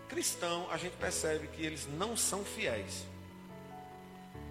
cristão, 0.08 0.68
a 0.70 0.76
gente 0.76 0.96
percebe 0.96 1.46
que 1.48 1.64
eles 1.64 1.86
não 1.86 2.16
são 2.16 2.44
fiéis 2.44 3.12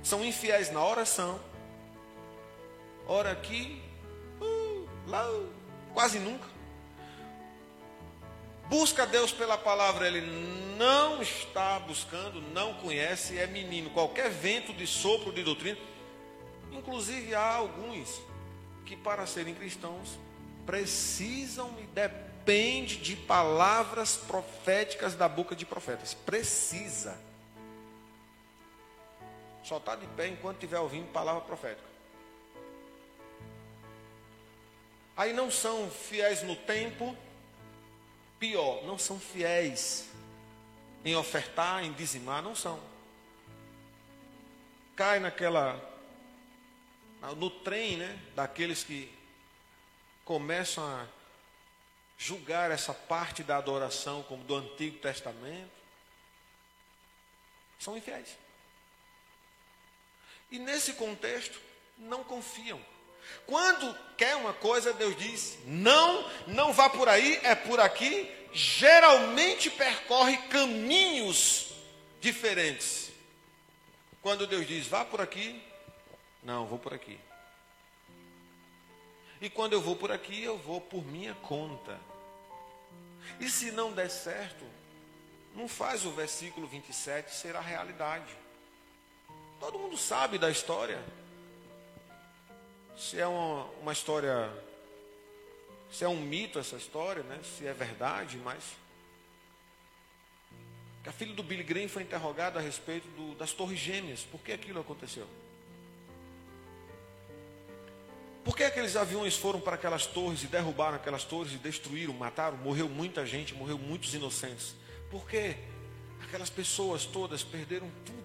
são 0.04 0.24
infiéis 0.26 0.72
na 0.72 0.84
oração. 0.84 1.40
Ora 3.08 3.32
aqui, 3.32 3.82
uh, 4.40 4.88
lá, 5.08 5.28
quase 5.94 6.20
nunca. 6.20 6.48
Busca 8.72 9.06
Deus 9.06 9.34
pela 9.34 9.58
palavra, 9.58 10.08
ele 10.08 10.22
não 10.78 11.22
está 11.22 11.78
buscando, 11.80 12.40
não 12.54 12.74
conhece, 12.76 13.38
é 13.38 13.46
menino. 13.46 13.90
Qualquer 13.90 14.30
vento 14.30 14.72
de 14.72 14.88
sopro 14.88 15.34
de 15.34 15.44
doutrina. 15.44 15.78
Inclusive 16.72 17.36
há 17.36 17.54
alguns 17.54 18.22
que 18.86 18.96
para 18.96 19.26
serem 19.26 19.54
cristãos 19.54 20.18
precisam 20.66 21.76
e 21.80 21.86
depende 21.88 22.96
de 22.96 23.18
palavras 23.18 24.16
proféticas 24.16 25.16
da 25.16 25.28
boca 25.28 25.54
de 25.54 25.66
profetas. 25.66 26.14
Precisa. 26.14 27.20
Só 29.66 29.80
está 29.80 29.98
de 29.98 30.08
pé 30.08 30.30
enquanto 30.30 30.56
estiver 30.56 30.80
ouvindo 30.80 31.12
palavra 31.12 31.42
profética. 31.42 31.90
Aí 35.18 35.34
não 35.34 35.52
são 35.52 35.90
fiéis 35.90 36.42
no 36.42 36.56
tempo, 36.56 37.18
pior, 38.42 38.84
não 38.86 38.98
são 38.98 39.20
fiéis 39.20 40.10
em 41.06 41.16
ofertar, 41.16 41.84
em 41.84 41.94
dizimar, 41.94 42.42
não 42.42 42.56
são. 42.56 42.82
Cai 44.96 45.20
naquela, 45.20 45.80
no 47.38 47.52
trem, 47.52 47.98
né, 47.98 48.20
daqueles 48.36 48.84
que 48.84 49.16
começam 50.26 50.84
a 50.84 51.08
julgar 52.18 52.72
essa 52.72 52.96
parte 52.96 53.44
da 53.44 53.58
adoração 53.58 54.24
como 54.24 54.44
do 54.44 54.56
Antigo 54.56 54.98
Testamento. 54.98 55.72
São 57.78 57.96
infiéis. 57.96 58.36
E 60.50 60.58
nesse 60.58 60.94
contexto, 60.94 61.62
não 61.96 62.24
confiam. 62.24 62.82
Quando 63.46 63.96
quer 64.18 64.36
uma 64.36 64.54
coisa, 64.54 64.94
Deus 64.94 65.16
diz: 65.18 65.58
não, 65.66 66.30
não 66.48 66.74
vá 66.74 66.90
por 66.90 67.10
aí, 67.10 67.40
é 67.44 67.56
por 67.56 67.80
aqui. 67.80 68.30
Geralmente 68.54 69.70
percorre 69.70 70.38
caminhos 70.50 71.74
diferentes. 72.20 73.12
Quando 74.22 74.46
Deus 74.46 74.68
diz: 74.68 74.88
vá 74.88 75.04
por 75.04 75.22
aqui, 75.22 75.62
não, 76.44 76.66
vou 76.66 76.80
por 76.80 76.94
aqui. 76.94 77.20
E 79.42 79.50
quando 79.50 79.74
eu 79.74 79.82
vou 79.82 79.96
por 79.96 80.12
aqui, 80.12 80.44
eu 80.44 80.58
vou 80.58 80.80
por 80.80 81.04
minha 81.04 81.34
conta. 81.36 82.00
E 83.40 83.50
se 83.50 83.72
não 83.72 83.92
der 83.92 84.10
certo, 84.10 84.64
não 85.56 85.68
faz 85.68 86.06
o 86.06 86.12
versículo 86.12 86.68
27 86.68 87.34
ser 87.34 87.56
a 87.56 87.60
realidade. 87.60 88.36
Todo 89.60 89.80
mundo 89.80 89.98
sabe 89.98 90.38
da 90.38 90.50
história. 90.50 91.04
Se 93.02 93.20
é 93.20 93.26
uma, 93.26 93.66
uma 93.82 93.92
história, 93.92 94.48
se 95.92 96.04
é 96.04 96.08
um 96.08 96.22
mito 96.22 96.60
essa 96.60 96.76
história, 96.76 97.24
né? 97.24 97.40
Se 97.58 97.66
é 97.66 97.74
verdade, 97.74 98.38
mas 98.38 98.64
a 101.08 101.12
filha 101.12 101.34
do 101.34 101.42
Billy 101.42 101.64
Graham 101.64 101.90
foi 101.90 102.04
interrogada 102.04 102.60
a 102.60 102.62
respeito 102.62 103.08
do, 103.10 103.34
das 103.34 103.54
torres 103.54 103.80
gêmeas. 103.80 104.22
Por 104.22 104.40
que 104.42 104.52
aquilo 104.52 104.80
aconteceu? 104.80 105.28
Por 108.46 108.56
que 108.56 108.64
aqueles 108.64 108.96
aviões 108.96 109.36
foram 109.36 109.60
para 109.60 109.76
aquelas 109.76 110.06
torres 110.06 110.44
e 110.44 110.48
derrubaram 110.48 110.98
aquelas 110.98 111.24
torres 111.24 111.54
e 111.54 111.58
destruíram, 111.58 112.14
mataram, 112.14 112.58
morreu 112.58 112.88
muita 112.88 113.26
gente, 113.26 113.56
morreu 113.56 113.80
muitos 113.80 114.14
inocentes? 114.14 114.76
Por 115.10 115.28
que 115.28 115.56
aquelas 116.24 116.52
pessoas 116.52 117.04
todas 117.06 117.44
perderam 117.44 117.90
tudo? 118.06 118.22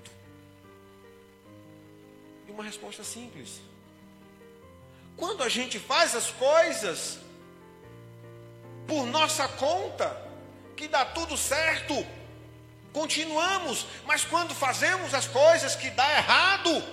uma 2.49 2.65
resposta 2.65 3.05
simples. 3.05 3.61
Quando 5.17 5.43
a 5.43 5.49
gente 5.49 5.79
faz 5.79 6.15
as 6.15 6.31
coisas 6.31 7.19
por 8.87 9.07
nossa 9.07 9.49
conta, 9.49 10.17
que 10.77 10.87
dá 10.87 11.05
tudo 11.05 11.37
certo, 11.37 12.07
continuamos, 12.93 13.87
mas 14.05 14.25
quando 14.25 14.55
fazemos 14.55 15.15
as 15.15 15.27
coisas 15.27 15.75
que 15.75 15.91
dá 15.91 16.09
errado, 16.19 16.85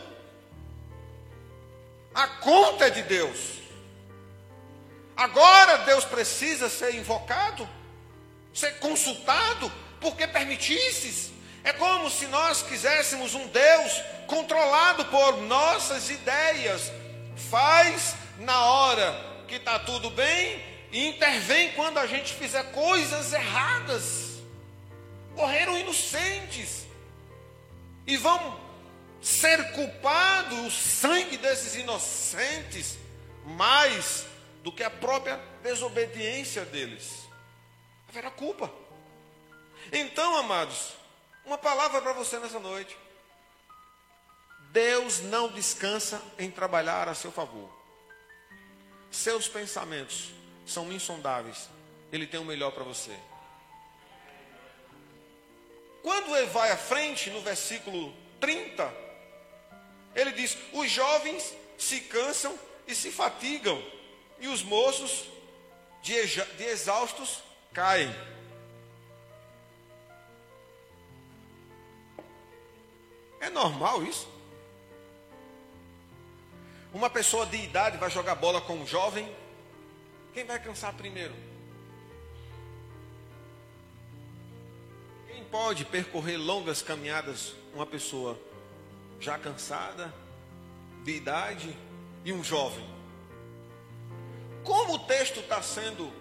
a 2.14 2.28
conta 2.28 2.88
é 2.88 2.90
de 2.90 3.04
Deus. 3.04 3.62
Agora 5.16 5.80
Deus 5.80 6.06
precisa 6.06 6.70
ser 6.70 6.96
invocado, 6.96 7.68
ser 8.54 8.80
consultado, 8.80 9.72
porque 10.00 10.28
permitisses. 10.28 11.32
É 11.64 11.72
como 11.72 12.10
se 12.10 12.28
nós 12.28 12.62
quiséssemos 12.62 13.34
um 13.36 13.48
Deus 13.48 14.02
controlado 14.28 15.06
por 15.06 15.38
nossas 15.38 16.10
ideias. 16.10 16.92
Faz 17.36 18.16
na 18.40 18.66
hora 18.66 19.44
que 19.48 19.56
está 19.56 19.80
tudo 19.80 20.10
bem 20.10 20.64
e 20.92 21.08
intervém 21.08 21.72
quando 21.74 21.98
a 21.98 22.06
gente 22.06 22.34
fizer 22.34 22.72
coisas 22.72 23.34
erradas. 23.34 24.42
Morreram 25.36 25.78
inocentes 25.78 26.86
e 28.06 28.18
vão 28.18 28.60
ser 29.22 29.72
culpados 29.72 30.60
o 30.60 30.70
sangue 30.70 31.38
desses 31.38 31.76
inocentes 31.76 32.98
mais 33.46 34.26
do 34.62 34.72
que 34.72 34.84
a 34.84 34.90
própria 34.90 35.40
desobediência 35.62 36.66
deles. 36.66 37.28
Haverá 38.10 38.30
culpa. 38.30 38.72
Então, 39.92 40.38
amados, 40.38 40.94
uma 41.46 41.58
palavra 41.58 42.02
para 42.02 42.14
você 42.14 42.40
nessa 42.40 42.60
noite. 42.60 42.96
Deus 44.74 45.22
não 45.22 45.50
descansa 45.50 46.20
em 46.40 46.50
trabalhar 46.50 47.08
a 47.08 47.14
seu 47.14 47.32
favor. 47.32 47.70
Seus 49.12 49.48
pensamentos 49.48 50.32
são 50.66 50.92
insondáveis. 50.92 51.70
Ele 52.12 52.26
tem 52.26 52.40
o 52.40 52.44
melhor 52.44 52.72
para 52.72 52.84
você. 52.84 53.16
Quando 56.02 56.36
ele 56.36 56.48
vai 56.48 56.72
à 56.72 56.78
frente, 56.78 57.30
no 57.30 57.40
versículo 57.42 58.12
30, 58.40 58.92
ele 60.16 60.32
diz: 60.32 60.58
Os 60.74 60.90
jovens 60.90 61.54
se 61.78 62.02
cansam 62.02 62.58
e 62.88 62.96
se 62.96 63.12
fatigam, 63.12 63.80
e 64.40 64.48
os 64.48 64.64
moços 64.64 65.26
de, 66.02 66.16
de 66.58 66.64
exaustos 66.64 67.44
caem. 67.72 68.14
É 73.40 73.52
normal 73.52 74.04
isso? 74.04 74.33
Uma 76.94 77.10
pessoa 77.10 77.44
de 77.48 77.58
idade 77.58 77.98
vai 77.98 78.12
jogar 78.12 78.36
bola 78.36 78.62
com 78.62 78.74
um 78.76 78.86
jovem, 78.86 79.28
quem 80.32 80.46
vai 80.46 80.60
cansar 80.60 80.94
primeiro? 80.94 81.34
Quem 85.28 85.44
pode 85.46 85.86
percorrer 85.86 86.38
longas 86.38 86.84
caminhadas? 86.84 87.56
Uma 87.74 87.88
pessoa 87.88 88.40
já 89.20 89.40
cansada, 89.40 90.14
de 91.04 91.16
idade 91.16 91.76
e 92.24 92.32
um 92.32 92.44
jovem. 92.44 92.88
Como 94.64 94.94
o 94.94 95.00
texto 95.00 95.40
está 95.40 95.64
sendo 95.64 96.14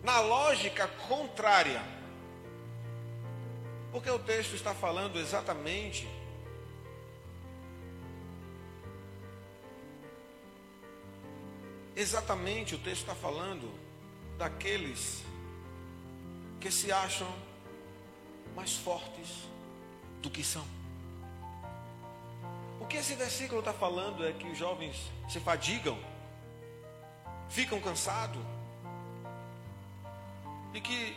na 0.00 0.20
lógica 0.20 0.86
contrária? 1.08 1.82
Porque 3.90 4.10
o 4.10 4.18
texto 4.20 4.54
está 4.54 4.72
falando 4.72 5.18
exatamente 5.18 6.08
exatamente 11.96 12.74
o 12.74 12.78
texto 12.78 13.00
está 13.00 13.14
falando 13.14 13.72
daqueles 14.36 15.24
que 16.60 16.70
se 16.70 16.92
acham 16.92 17.32
mais 18.54 18.76
fortes 18.76 19.48
do 20.20 20.30
que 20.30 20.44
são. 20.44 20.66
O 22.78 22.86
que 22.86 22.98
esse 22.98 23.14
versículo 23.14 23.60
está 23.60 23.72
falando 23.72 24.24
é 24.24 24.32
que 24.32 24.46
os 24.46 24.58
jovens 24.58 25.10
se 25.28 25.40
fadigam, 25.40 25.98
ficam 27.48 27.80
cansados 27.80 28.42
e 30.74 30.80
que 30.80 31.16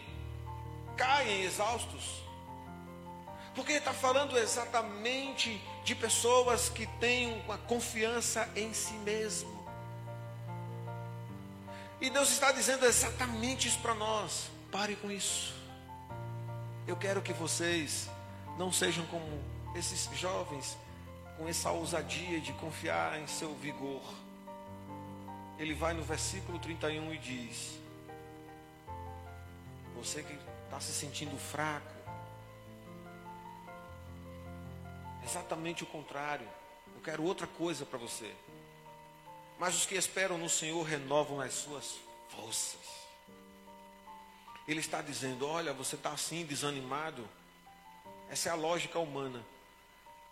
caem 0.96 1.44
exaustos. 1.44 2.24
Porque 3.54 3.74
está 3.74 3.94
falando 3.94 4.38
exatamente 4.38 5.62
de 5.84 5.94
pessoas 5.94 6.70
que 6.70 6.88
têm 7.00 7.42
uma 7.42 7.58
confiança 7.58 8.50
em 8.56 8.74
si 8.74 8.94
mesmo. 8.94 9.59
E 12.02 12.10
Deus 12.10 12.30
está 12.30 12.52
dizendo 12.52 12.86
exatamente 12.86 13.68
isso 13.68 13.80
para 13.80 13.94
nós. 13.94 14.50
Pare 14.72 14.96
com 14.96 15.12
isso. 15.12 15.54
Eu 16.88 16.96
quero 16.96 17.22
que 17.22 17.34
vocês 17.34 18.10
não 18.58 18.72
sejam 18.72 19.06
como 19.08 19.26
esses 19.76 20.10
jovens 20.18 20.78
com 21.38 21.48
essa 21.48 21.72
ousadia 21.72 22.40
de 22.40 22.54
confiar 22.54 23.20
em 23.20 23.28
seu 23.28 23.54
vigor. 23.56 24.02
Ele 25.58 25.74
vai 25.74 25.94
no 25.94 26.04
versículo 26.04 26.58
31 26.58 27.14
e 27.14 27.18
diz: 27.18 27.80
Você 29.96 30.24
que 30.24 30.38
está 30.66 30.80
se 30.80 30.94
sentindo 30.94 31.38
fraco, 31.38 31.94
exatamente 35.26 35.84
o 35.84 35.88
contrário. 35.88 36.48
Eu 36.96 37.02
quero 37.02 37.24
outra 37.24 37.48
coisa 37.48 37.86
para 37.86 37.98
você. 37.98 38.34
Mas 39.60 39.76
os 39.76 39.86
que 39.86 39.96
esperam 39.96 40.38
no 40.38 40.48
Senhor 40.48 40.82
renovam 40.84 41.42
as 41.42 41.54
suas 41.54 42.00
forças. 42.30 42.80
Ele 44.66 44.80
está 44.80 45.02
dizendo: 45.02 45.46
Olha, 45.46 45.74
você 45.74 45.96
está 45.96 46.12
assim, 46.12 46.46
desanimado. 46.46 47.28
Essa 48.30 48.50
é 48.50 48.52
a 48.54 48.56
lógica 48.56 48.98
humana. 48.98 49.46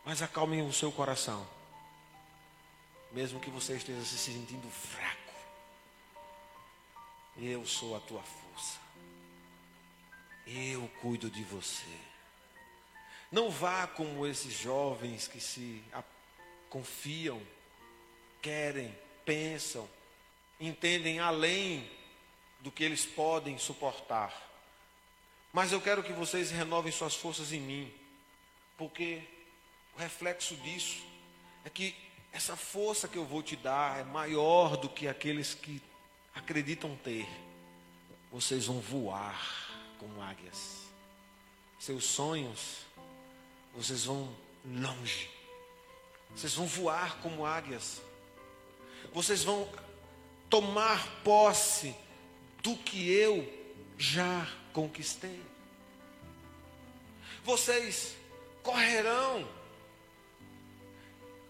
Mas 0.05 0.21
acalme 0.21 0.61
o 0.61 0.71
seu 0.71 0.91
coração. 0.91 1.45
Mesmo 3.11 3.39
que 3.39 3.49
você 3.49 3.75
esteja 3.75 4.03
se 4.05 4.17
sentindo 4.17 4.69
fraco. 4.69 5.34
Eu 7.36 7.65
sou 7.65 7.97
a 7.97 7.99
tua 7.99 8.23
força. 8.23 8.80
Eu 10.45 10.88
cuido 11.01 11.30
de 11.30 11.43
você. 11.43 11.99
Não 13.30 13.49
vá 13.51 13.86
como 13.88 14.25
esses 14.25 14.53
jovens 14.53 15.28
que 15.28 15.41
se 15.41 15.84
confiam, 16.69 17.41
querem, 18.41 18.95
pensam, 19.28 19.88
entendem 20.57 21.19
além 21.19 21.91
do 22.61 22.71
que 22.71 22.82
eles 22.82 23.05
podem 23.05 23.57
suportar. 23.57 24.34
Mas 25.51 25.73
eu 25.73 25.82
quero 25.82 26.01
que 26.01 26.13
vocês 26.13 26.49
renovem 26.49 26.93
suas 26.93 27.13
forças 27.13 27.51
em 27.51 27.59
mim, 27.59 27.93
porque 28.78 29.21
o 29.95 29.99
reflexo 29.99 30.55
disso 30.55 31.03
é 31.65 31.69
que 31.69 31.93
essa 32.32 32.55
força 32.55 33.07
que 33.07 33.17
eu 33.17 33.25
vou 33.25 33.43
te 33.43 33.57
dar 33.57 33.99
é 33.99 34.03
maior 34.05 34.78
do 34.78 34.88
que 34.88 35.09
aqueles 35.09 35.53
que 35.53 35.82
acreditam 36.34 36.95
ter. 36.95 37.28
Vocês 38.32 38.67
vão 38.67 38.80
voar 38.80 39.93
como 39.99 40.21
águias. 40.21 40.88
Seus 41.80 42.05
sonhos, 42.05 42.86
vocês 43.75 44.05
vão 44.05 44.34
longe. 44.65 45.30
Vocês 46.34 46.53
vão 46.53 46.65
voar 46.65 47.17
como 47.21 47.45
águias 47.45 48.01
vocês 49.14 49.43
vão 49.43 49.68
tomar 50.50 51.08
posse 51.24 51.95
do 52.62 52.76
que 52.76 53.12
eu 53.12 53.48
já 53.98 54.48
conquistei. 54.74 55.41
Vocês 57.43 58.16
correrão 58.62 59.48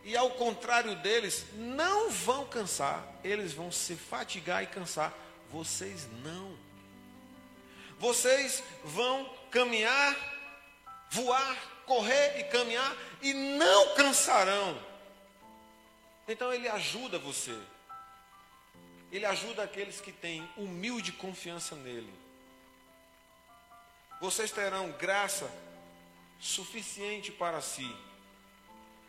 e 0.07 0.15
ao 0.15 0.29
contrário 0.29 0.95
deles, 0.95 1.45
não 1.53 2.09
vão 2.09 2.45
cansar, 2.45 3.05
eles 3.25 3.51
vão 3.51 3.69
se 3.73 3.93
fatigar 3.93 4.63
e 4.63 4.67
cansar, 4.67 5.13
vocês 5.51 6.07
não. 6.23 6.57
Vocês 7.99 8.63
vão 8.85 9.29
caminhar, 9.51 10.15
voar, 11.09 11.57
correr 11.85 12.39
e 12.39 12.45
caminhar 12.45 12.95
e 13.21 13.33
não 13.33 13.95
cansarão. 13.95 14.79
Então 16.27 16.53
ele 16.53 16.67
ajuda 16.67 17.17
você. 17.17 17.57
Ele 19.11 19.25
ajuda 19.25 19.63
aqueles 19.63 20.01
que 20.01 20.11
têm 20.11 20.47
humilde 20.57 21.13
confiança 21.13 21.75
nele. 21.75 22.13
Vocês 24.19 24.51
terão 24.51 24.91
graça 24.91 25.49
suficiente 26.39 27.31
para 27.31 27.61
si. 27.61 27.95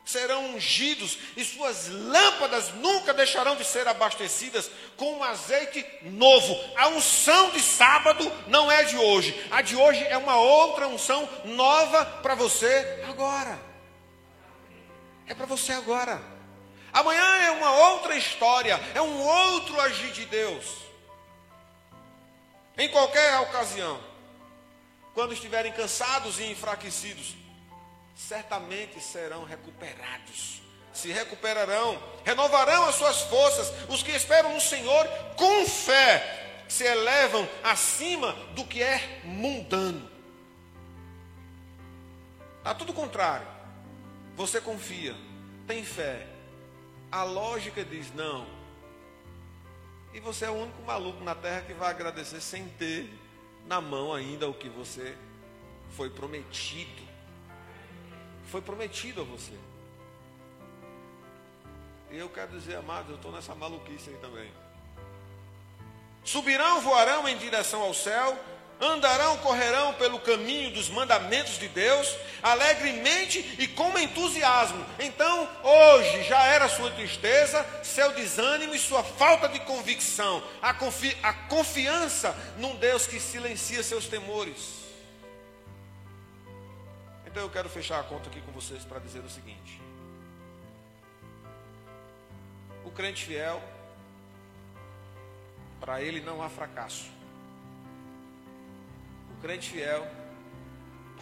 Serão 0.05 0.55
ungidos 0.55 1.19
e 1.37 1.45
suas 1.45 1.89
lâmpadas 1.89 2.73
nunca 2.75 3.13
deixarão 3.13 3.57
de 3.57 3.65
ser 3.65 3.87
abastecidas 3.87 4.71
com 4.97 5.19
um 5.19 5.25
azeite 5.25 5.85
novo. 6.03 6.55
A 6.77 6.89
unção 6.89 7.51
de 7.51 7.61
sábado 7.61 8.25
não 8.47 8.71
é 8.71 8.85
de 8.85 8.97
hoje. 8.97 9.35
A 9.51 9.61
de 9.61 9.77
hoje 9.77 10.03
é 10.05 10.17
uma 10.17 10.37
outra 10.37 10.89
unção 10.89 11.29
nova 11.45 12.07
para 12.23 12.35
você 12.35 13.05
agora. 13.07 13.61
É 15.27 15.35
para 15.35 15.45
você 15.45 15.73
agora. 15.73 16.38
Amanhã 16.93 17.25
é 17.43 17.51
uma 17.53 17.71
outra 17.71 18.17
história, 18.17 18.79
é 18.95 19.03
um 19.03 19.21
outro 19.21 19.81
agir 19.81 20.13
de 20.13 20.25
Deus. 20.27 20.65
Em 22.77 22.89
qualquer 22.89 23.39
ocasião, 23.41 24.01
quando 25.15 25.33
estiverem 25.33 25.73
cansados 25.73 26.39
e 26.39 26.45
enfraquecidos, 26.45 27.37
certamente 28.15 29.01
serão 29.01 29.45
recuperados. 29.45 30.63
Se 30.93 31.11
recuperarão, 31.11 32.03
renovarão 32.25 32.85
as 32.85 32.95
suas 32.95 33.23
forças. 33.23 33.73
Os 33.89 34.03
que 34.03 34.11
esperam 34.11 34.55
no 34.55 34.61
Senhor 34.61 35.07
com 35.37 35.67
fé 35.67 36.65
se 36.69 36.85
elevam 36.85 37.49
acima 37.63 38.33
do 38.55 38.65
que 38.65 38.83
é 38.83 39.21
mundano. 39.25 40.09
Está 42.59 42.75
tudo 42.75 42.93
contrário. 42.93 43.47
Você 44.37 44.61
confia, 44.61 45.17
tem 45.67 45.85
fé, 45.85 46.27
a 47.11 47.23
lógica 47.25 47.85
diz 47.85 48.13
não. 48.15 48.47
E 50.13 50.21
você 50.21 50.47
é 50.47 50.51
o 50.51 50.55
único 50.55 50.83
maluco 50.83 51.23
na 51.23 51.35
terra 51.35 51.63
que 51.63 51.75
vai 51.75 51.91
agradecer 51.91 52.41
sem 52.41 52.69
ter 52.71 53.13
na 53.67 53.81
mão 53.81 54.13
ainda 54.13 54.49
o 54.49 54.55
que 54.55 54.69
você 54.69 55.17
foi 55.97 56.11
prometido. 56.11 57.03
Foi 58.47 58.61
prometido 58.63 59.21
a 59.21 59.25
você. 59.25 59.53
E 62.11 62.17
eu 62.17 62.29
quero 62.31 62.53
dizer, 62.53 62.77
amados, 62.77 63.11
eu 63.11 63.17
estou 63.17 63.31
nessa 63.31 63.55
maluquice 63.55 64.11
aí 64.11 64.17
também. 64.17 64.51
Subirão, 66.25 66.81
voarão 66.81 67.29
em 67.29 67.37
direção 67.37 67.83
ao 67.83 67.93
céu, 67.93 68.39
andarão, 68.81 69.37
correrão 69.39 69.95
pelo 69.95 70.21
caminho 70.21 70.71
dos 70.71 70.89
mandamentos 70.89 71.59
de 71.59 71.69
Deus, 71.69 72.15
alegremente 72.43 73.57
e 73.59 73.67
com 73.69 73.99
entusiasmo. 73.99 74.85
Então, 74.99 75.49
hoje 75.63 76.25
já 76.25 76.45
era 76.47 76.69
sua 76.69 76.91
tristeza, 76.91 77.65
seu 77.83 78.13
desânimo 78.13 78.75
e 78.75 78.79
sua 78.79 79.03
falta 79.03 79.49
de 79.49 79.61
convicção, 79.61 80.43
a, 80.63 80.73
confi 80.73 81.17
a 81.23 81.33
confiança 81.33 82.37
num 82.57 82.77
Deus 82.77 83.07
que 83.07 83.19
silencia 83.19 83.83
seus 83.83 84.07
temores. 84.07 84.79
Então 87.27 87.43
eu 87.43 87.51
quero 87.51 87.69
fechar 87.69 88.01
a 88.01 88.03
conta 88.03 88.29
aqui 88.31 88.41
com 88.41 88.53
vocês 88.53 88.85
para 88.85 88.99
dizer 88.99 89.21
o 89.21 89.29
seguinte: 89.29 89.81
o 92.85 92.91
crente 92.91 93.27
fiel, 93.27 93.63
para 95.79 96.03
ele 96.03 96.21
não 96.21 96.43
há 96.43 96.49
fracasso. 96.49 97.18
O 99.39 99.41
crente 99.41 99.71
fiel, 99.71 100.05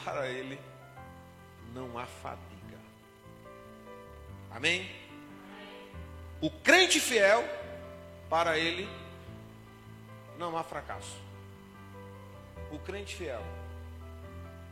para 0.03 0.27
ele 0.27 0.59
não 1.75 1.99
há 1.99 2.07
fadiga. 2.07 2.79
Amém? 4.51 4.91
O 6.41 6.49
crente 6.49 6.99
fiel, 6.99 7.45
para 8.31 8.59
ele 8.59 8.89
não 10.39 10.57
há 10.57 10.65
fracasso. 10.65 11.21
O 12.73 12.79
crente 12.79 13.15
fiel, 13.15 13.43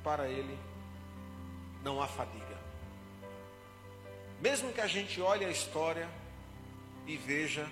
para 0.03 0.27
ele 0.27 0.59
não 1.83 2.01
há 2.01 2.07
fadiga. 2.07 2.59
Mesmo 4.41 4.73
que 4.73 4.81
a 4.81 4.87
gente 4.87 5.21
olhe 5.21 5.45
a 5.45 5.51
história 5.51 6.09
e 7.07 7.19
veja 7.19 7.71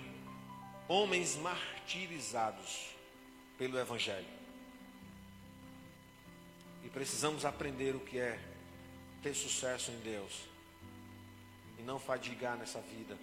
homens 0.86 1.34
martirizados 1.36 2.90
pelo 3.56 3.78
Evangelho. 3.78 4.41
E 6.84 6.88
precisamos 6.88 7.44
aprender 7.44 7.94
o 7.94 8.00
que 8.00 8.18
é 8.18 8.38
ter 9.22 9.34
sucesso 9.34 9.90
em 9.90 9.98
Deus 10.00 10.44
e 11.78 11.82
não 11.82 11.98
fadigar 11.98 12.56
nessa 12.56 12.80
vida 12.80 13.16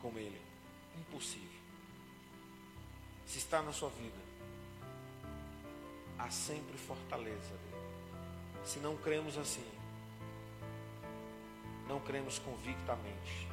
com 0.00 0.16
Ele. 0.18 0.40
Impossível. 0.98 1.48
Se 3.26 3.38
está 3.38 3.62
na 3.62 3.72
sua 3.72 3.90
vida, 3.90 4.18
há 6.18 6.30
sempre 6.30 6.76
fortaleza 6.76 7.54
dele. 7.56 8.64
Se 8.64 8.78
não 8.80 8.96
cremos 8.96 9.38
assim, 9.38 9.64
não 11.88 12.00
cremos 12.00 12.38
convictamente. 12.38 13.48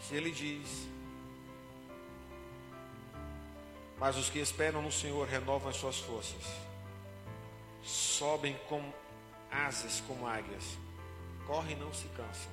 Se 0.00 0.14
ele 0.14 0.30
diz, 0.30 0.86
mas 3.98 4.16
os 4.16 4.28
que 4.28 4.38
esperam 4.38 4.82
no 4.82 4.92
Senhor 4.92 5.26
renovam 5.26 5.70
as 5.70 5.76
suas 5.76 5.98
forças, 5.98 6.42
sobem 7.82 8.56
como 8.68 8.92
asas 9.50 10.02
como 10.06 10.26
águias, 10.26 10.76
correm 11.46 11.76
e 11.76 11.80
não 11.80 11.92
se 11.94 12.08
cansam, 12.08 12.50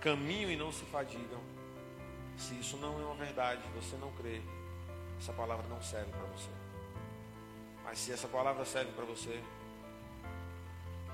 caminham 0.00 0.50
e 0.50 0.56
não 0.56 0.72
se 0.72 0.84
fadigam. 0.86 1.40
Se 2.38 2.54
isso 2.58 2.76
não 2.78 2.98
é 3.00 3.04
uma 3.04 3.14
verdade, 3.16 3.60
você 3.74 3.96
não 3.96 4.10
crê, 4.12 4.40
essa 5.18 5.32
palavra 5.32 5.66
não 5.68 5.82
serve 5.82 6.10
para 6.10 6.24
você. 6.26 6.48
Mas 7.84 7.98
se 7.98 8.12
essa 8.12 8.28
palavra 8.28 8.64
serve 8.64 8.92
para 8.92 9.04
você, 9.04 9.42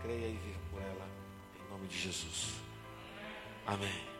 creia 0.02 0.28
e 0.28 0.36
viva 0.36 0.60
por 0.70 0.80
ela, 0.80 1.08
em 1.58 1.70
nome 1.70 1.88
de 1.88 1.98
Jesus. 1.98 2.54
Amém. 3.66 4.15